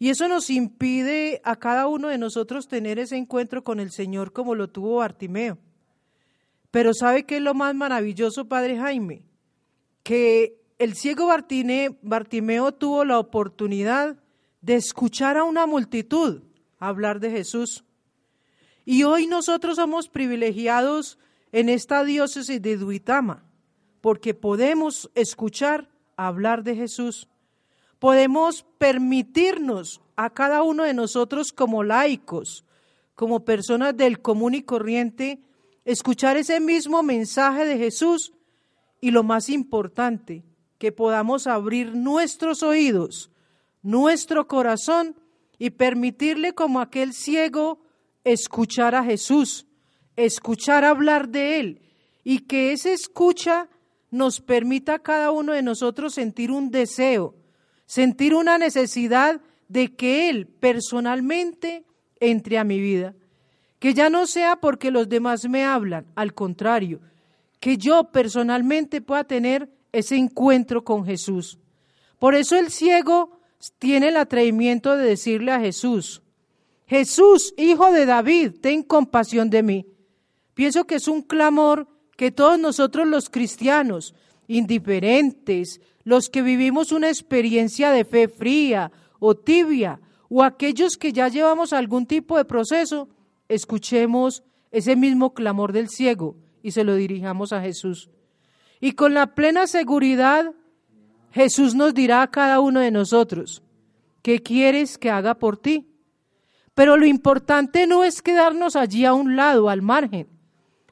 y 0.01 0.09
eso 0.09 0.27
nos 0.27 0.51
impide 0.51 1.41
a 1.45 1.55
cada 1.55 1.87
uno 1.87 2.09
de 2.09 2.19
nosotros 2.19 2.67
tener 2.67 2.99
ese 2.99 3.17
encuentro 3.17 3.63
con 3.63 3.79
el 3.79 3.93
Señor 3.93 4.33
como 4.33 4.57
lo 4.57 4.69
tuvo 4.69 4.97
Bartimeo. 4.97 5.59
Pero 6.73 6.93
¿sabe 6.93 7.25
qué 7.25 7.37
es 7.37 7.43
lo 7.43 7.55
más 7.55 7.73
maravilloso, 7.73 8.49
Padre 8.49 8.79
Jaime? 8.79 9.23
Que 10.03 10.61
el 10.81 10.97
ciego 10.97 11.29
Bartimeo 11.29 12.73
tuvo 12.73 13.05
la 13.05 13.21
oportunidad 13.21 14.17
de 14.61 14.75
escuchar 14.75 15.37
a 15.37 15.45
una 15.45 15.67
multitud 15.67 16.43
hablar 16.81 17.21
de 17.21 17.31
Jesús. 17.31 17.85
Y 18.91 19.03
hoy 19.03 19.27
nosotros 19.27 19.77
somos 19.77 20.09
privilegiados 20.09 21.19
en 21.53 21.69
esta 21.69 22.05
diócesis 22.05 22.63
de 22.63 22.79
Duitama, 22.79 23.45
porque 24.01 24.33
podemos 24.33 25.11
escuchar 25.15 25.91
hablar 26.17 26.65
de 26.65 26.75
Jesús. 26.75 27.29
Podemos 27.99 28.65
permitirnos 28.79 30.01
a 30.17 30.31
cada 30.31 30.63
uno 30.63 30.85
de 30.85 30.95
nosotros 30.95 31.53
como 31.53 31.85
laicos, 31.85 32.65
como 33.15 33.45
personas 33.45 33.95
del 33.95 34.23
común 34.23 34.55
y 34.55 34.63
corriente, 34.63 35.43
escuchar 35.85 36.39
ese 36.39 36.59
mismo 36.59 37.03
mensaje 37.03 37.67
de 37.67 37.77
Jesús 37.77 38.33
y 39.03 39.11
lo 39.11 39.23
más 39.23 39.51
importante, 39.51 40.45
que 40.79 40.93
podamos 40.93 41.47
abrir 41.47 41.95
nuestros 41.95 42.63
oídos, 42.63 43.31
nuestro 43.83 44.49
corazón 44.49 45.15
y 45.59 45.69
permitirle 45.69 46.55
como 46.55 46.81
aquel 46.81 47.13
ciego 47.13 47.83
escuchar 48.25 48.95
a 48.95 49.05
Jesús, 49.05 49.67
escuchar 50.17 50.85
hablar 50.85 51.29
de 51.29 51.61
Él 51.61 51.83
y 52.25 52.41
que 52.41 52.73
esa 52.73 52.93
escucha 52.93 53.69
nos 54.11 54.41
permita 54.41 54.95
a 54.95 54.99
cada 54.99 55.31
uno 55.31 55.53
de 55.53 55.63
nosotros 55.63 56.15
sentir 56.15 56.51
un 56.51 56.71
deseo, 56.71 57.35
sentir 57.87 58.35
una 58.35 58.59
necesidad 58.59 59.41
de 59.69 59.95
que 59.95 60.29
Él 60.31 60.47
personalmente 60.47 61.85
entre 62.21 62.59
a 62.59 62.65
mi 62.65 62.81
vida. 62.81 63.15
Que 63.79 63.95
ya 63.95 64.11
no 64.11 64.27
sea 64.27 64.57
porque 64.57 64.91
los 64.91 65.09
demás 65.09 65.49
me 65.49 65.65
hablan, 65.65 66.07
al 66.17 66.35
contrario, 66.35 67.01
que 67.61 67.77
yo 67.77 68.11
personalmente 68.11 69.01
pueda 69.01 69.25
tener 69.25 69.71
ese 69.93 70.17
encuentro 70.17 70.85
con 70.85 71.05
Jesús. 71.05 71.59
Por 72.19 72.35
eso 72.35 72.57
el 72.57 72.71
ciego 72.71 73.39
tiene 73.79 74.09
el 74.09 74.17
atrevimiento 74.17 74.97
de 74.97 75.07
decirle 75.07 75.53
a 75.53 75.61
Jesús, 75.61 76.23
Jesús, 76.89 77.53
hijo 77.59 77.93
de 77.93 78.07
David, 78.07 78.53
ten 78.63 78.83
compasión 78.83 79.51
de 79.51 79.63
mí. 79.63 79.87
Pienso 80.55 80.85
que 80.85 80.95
es 80.95 81.07
un 81.07 81.23
clamor 81.23 81.87
que 82.17 82.31
todos 82.31 82.59
nosotros 82.59 83.07
los 83.07 83.29
cristianos, 83.29 84.15
indiferentes, 84.49 85.83
los 86.03 86.31
que 86.31 86.41
vivimos 86.41 86.91
una 86.91 87.09
experiencia 87.09 87.91
de 87.91 88.07
fe 88.07 88.27
fría 88.29 88.91
o 89.21 89.35
tibia, 89.35 90.01
o 90.31 90.43
aquellos 90.43 90.97
que 90.97 91.13
ya 91.13 91.29
llevamos 91.29 91.75
algún 91.75 92.07
tipo 92.07 92.39
de 92.39 92.47
proceso, 92.47 93.09
escuchemos 93.49 94.43
ese 94.71 94.97
mismo 94.97 95.35
clamor 95.35 95.73
del 95.73 95.89
ciego 95.91 96.37
y 96.63 96.71
se 96.71 96.85
lo 96.85 96.95
dirijamos 96.95 97.53
a 97.53 97.61
Jesús. 97.61 98.11
Y 98.81 98.93
con 98.93 99.13
la 99.13 99.35
plena 99.35 99.67
seguridad, 99.67 100.55
Jesús 101.33 101.75
nos 101.75 101.93
dirá 101.93 102.23
a 102.23 102.31
cada 102.31 102.61
uno 102.61 102.81
de 102.81 102.91
nosotros, 102.91 103.63
¿qué 104.23 104.43
quieres 104.43 104.97
que 104.97 105.11
haga 105.11 105.35
por 105.35 105.59
ti? 105.59 105.88
Pero 106.79 106.97
lo 106.97 107.07
importante 107.07 107.89
no 107.89 108.05
es 108.05 108.23
quedarnos 108.23 108.77
allí 108.77 109.05
a 109.05 109.13
un 109.13 109.35
lado, 109.35 109.69
al 109.69 109.83
margen. 109.83 110.29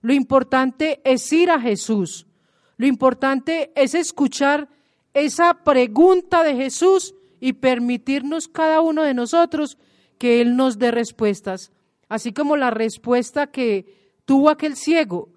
Lo 0.01 0.12
importante 0.12 1.01
es 1.05 1.32
ir 1.32 1.49
a 1.49 1.61
Jesús. 1.61 2.26
Lo 2.76 2.89
importante 2.89 3.70
es 3.76 3.95
escuchar 3.95 4.68
esa 5.14 5.62
pregunta 5.62 6.43
de 6.43 6.57
Jesús 6.57 7.14
y 7.39 7.53
permitirnos 7.53 8.49
cada 8.49 8.80
uno 8.80 9.05
de 9.05 9.14
nosotros 9.14 9.78
que 10.18 10.41
Él 10.41 10.57
nos 10.57 10.80
dé 10.80 10.91
respuestas. 10.91 11.70
Así 12.09 12.32
como 12.32 12.57
la 12.57 12.70
respuesta 12.70 13.53
que 13.53 14.18
tuvo 14.24 14.51
aquel 14.51 14.74
ciego, 14.74 15.28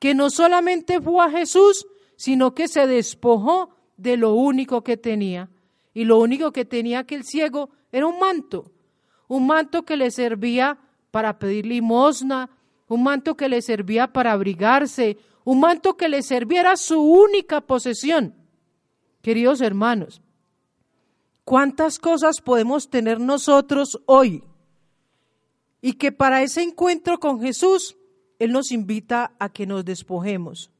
que 0.00 0.16
no 0.16 0.30
solamente 0.30 1.00
fue 1.00 1.24
a 1.24 1.30
Jesús, 1.30 1.86
sino 2.16 2.56
que 2.56 2.66
se 2.66 2.88
despojó 2.88 3.76
de 3.96 4.16
lo 4.16 4.34
único 4.34 4.82
que 4.82 4.96
tenía. 4.96 5.48
Y 5.94 6.06
lo 6.06 6.18
único 6.18 6.50
que 6.50 6.64
tenía 6.64 6.98
aquel 6.98 7.22
ciego 7.22 7.70
era 7.92 8.08
un 8.08 8.18
manto, 8.18 8.71
un 9.32 9.46
manto 9.46 9.84
que 9.84 9.96
le 9.96 10.10
servía 10.10 10.78
para 11.10 11.38
pedir 11.38 11.64
limosna, 11.64 12.50
un 12.86 13.02
manto 13.02 13.34
que 13.34 13.48
le 13.48 13.62
servía 13.62 14.12
para 14.12 14.32
abrigarse, 14.32 15.16
un 15.44 15.58
manto 15.58 15.96
que 15.96 16.10
le 16.10 16.22
servía 16.22 16.76
su 16.76 17.00
única 17.00 17.62
posesión. 17.62 18.34
Queridos 19.22 19.62
hermanos, 19.62 20.20
¿cuántas 21.46 21.98
cosas 21.98 22.42
podemos 22.42 22.90
tener 22.90 23.20
nosotros 23.20 24.02
hoy? 24.04 24.44
Y 25.80 25.94
que 25.94 26.12
para 26.12 26.42
ese 26.42 26.60
encuentro 26.60 27.18
con 27.18 27.40
Jesús, 27.40 27.96
Él 28.38 28.52
nos 28.52 28.70
invita 28.70 29.34
a 29.38 29.48
que 29.48 29.66
nos 29.66 29.82
despojemos, 29.82 30.70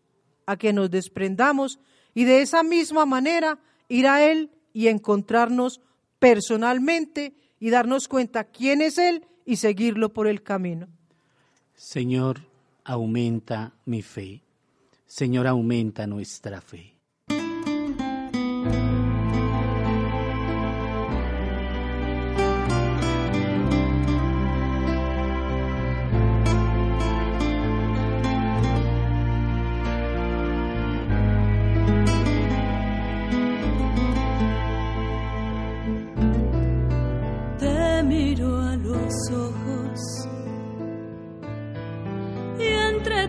a 0.44 0.58
que 0.58 0.74
nos 0.74 0.90
desprendamos 0.90 1.78
y 2.12 2.24
de 2.24 2.42
esa 2.42 2.62
misma 2.62 3.06
manera 3.06 3.58
ir 3.88 4.06
a 4.06 4.22
Él 4.22 4.50
y 4.74 4.88
encontrarnos 4.88 5.80
personalmente 6.18 7.34
y 7.62 7.70
darnos 7.70 8.08
cuenta 8.08 8.42
quién 8.42 8.82
es 8.82 8.98
Él 8.98 9.24
y 9.44 9.54
seguirlo 9.54 10.12
por 10.12 10.26
el 10.26 10.42
camino. 10.42 10.88
Señor, 11.76 12.40
aumenta 12.82 13.72
mi 13.84 14.02
fe. 14.02 14.42
Señor, 15.06 15.46
aumenta 15.46 16.08
nuestra 16.08 16.60
fe. 16.60 16.96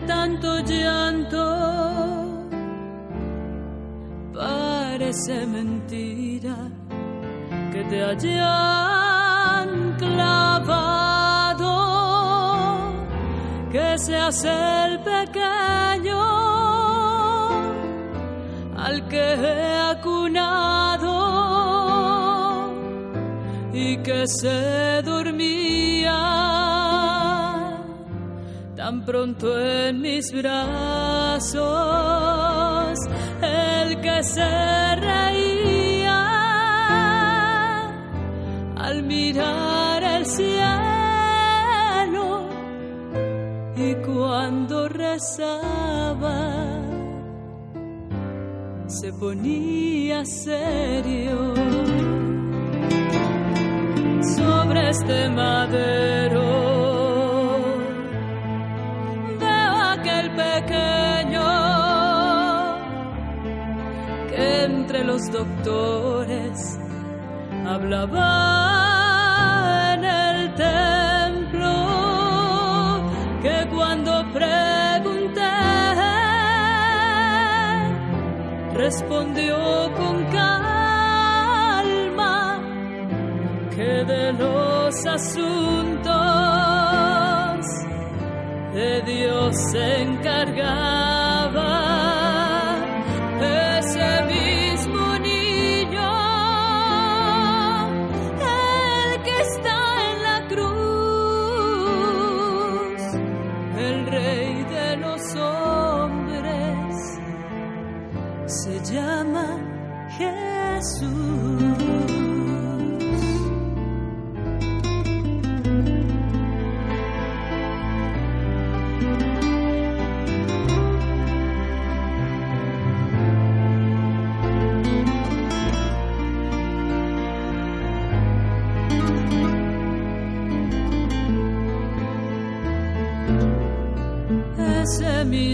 Tanto 0.06 0.60
llanto 0.60 1.44
parece 4.32 5.46
mentira 5.46 6.56
que 7.72 7.84
te 7.84 8.04
hayan 8.04 9.96
clavado, 9.98 11.72
que 13.72 13.98
seas 13.98 14.44
el 14.44 15.00
pequeño 15.00 16.22
al 18.76 19.08
que 19.08 19.34
he 19.34 19.78
acunado 19.94 21.14
y 23.72 23.96
que 23.98 24.26
se 24.26 25.02
dormía 25.02 26.73
tan 28.84 29.00
pronto 29.02 29.48
en 29.58 30.02
mis 30.02 30.30
brazos, 30.30 31.62
el 33.40 33.98
que 34.02 34.22
se 34.22 34.96
reía 34.96 36.22
al 38.76 39.02
mirar 39.04 40.04
el 40.16 40.26
cielo 40.26 40.46
y 43.74 43.94
cuando 44.06 44.86
rezaba 44.86 46.42
se 48.86 49.10
ponía 49.14 50.26
serio 50.26 51.54
sobre 54.36 54.90
este 54.90 55.30
madero. 55.30 56.53
Los 65.14 65.30
doctores 65.30 66.78
hablaba 67.64 68.26
en 69.94 70.04
el 70.04 70.54
templo, 70.54 71.70
que 73.40 73.68
cuando 73.72 74.12
pregunté 74.32 75.54
respondió 78.74 79.56
con 79.96 80.24
calma 80.32 81.78
que 83.70 84.04
de 84.12 84.32
los 84.32 85.06
asuntos 85.06 86.04
de 88.74 89.02
Dios 89.02 89.54
se 89.70 90.02
encargaba. 90.02 91.13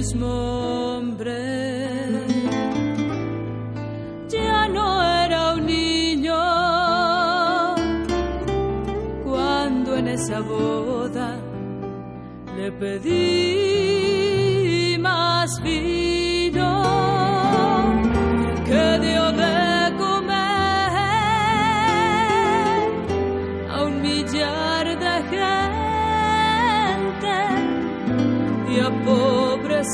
Mismo 0.01 0.96
hombre 0.96 1.42
ya 4.30 4.66
no 4.66 4.86
era 5.03 5.53
un 5.57 5.66
niño 5.66 6.40
cuando 9.22 9.96
en 9.98 10.09
esa 10.09 10.40
boda 10.40 11.38
le 12.57 12.72
pedí 12.72 13.69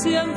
siempre. 0.07 0.36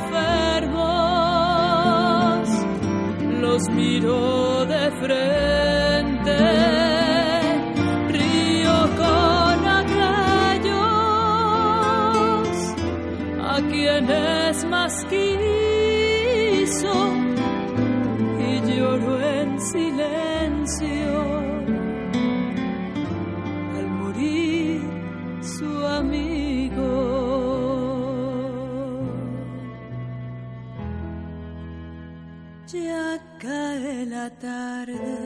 Cae 33.39 34.05
la 34.05 34.29
tarde, 34.29 35.17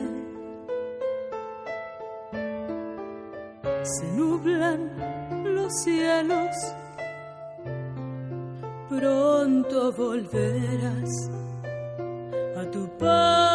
se 3.82 4.06
nublan 4.12 4.90
los 5.54 5.72
cielos, 5.82 6.56
pronto 8.88 9.92
volverás 9.92 11.30
a 12.56 12.70
tu 12.70 12.88
Padre 12.98 13.45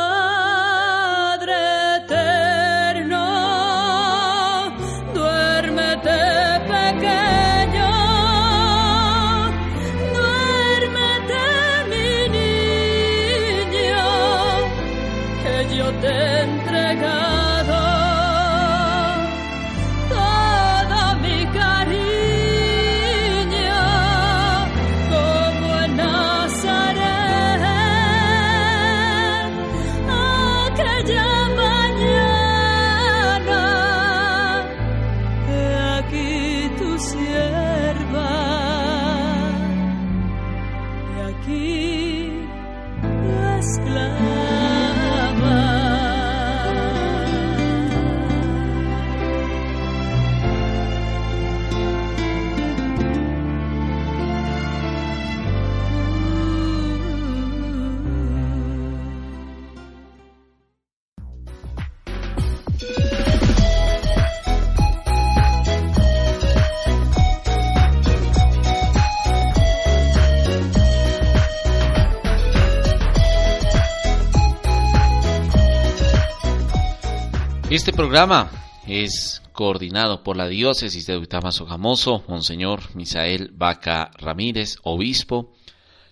Este 77.71 77.93
programa 77.93 78.51
es 78.85 79.41
coordinado 79.53 80.23
por 80.23 80.35
la 80.35 80.49
diócesis 80.49 81.05
de 81.05 81.13
Duitama 81.13 81.53
Sogamoso, 81.53 82.21
Monseñor 82.27 82.93
Misael 82.97 83.51
Vaca 83.53 84.11
Ramírez, 84.17 84.75
obispo. 84.83 85.53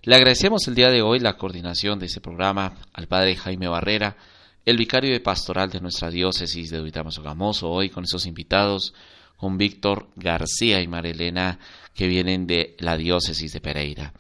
Le 0.04 0.16
agradecemos 0.16 0.66
el 0.70 0.76
día 0.76 0.90
de 0.90 1.02
hoy 1.02 1.20
la 1.20 1.36
coordinación 1.36 2.00
de 2.00 2.06
este 2.06 2.22
programa 2.22 2.76
al 2.94 3.08
padre 3.08 3.36
Jaime 3.36 3.68
Barrera, 3.68 4.16
el 4.64 4.78
vicario 4.78 5.12
de 5.12 5.20
pastoral 5.20 5.70
de 5.70 5.82
nuestra 5.82 6.10
diócesis 6.10 6.70
de 6.70 6.78
Duitama 6.78 7.12
Sogamoso, 7.12 7.70
hoy 7.70 7.90
con 7.90 8.06
esos 8.06 8.26
invitados, 8.26 8.94
con 9.36 9.58
Víctor 9.58 10.08
García 10.16 10.82
y 10.82 10.88
Marilena, 10.88 11.60
que 11.94 12.08
vienen 12.08 12.48
de 12.48 12.78
la 12.80 12.96
diócesis 12.96 13.52
de 13.52 13.60
Pereira. 13.60 14.14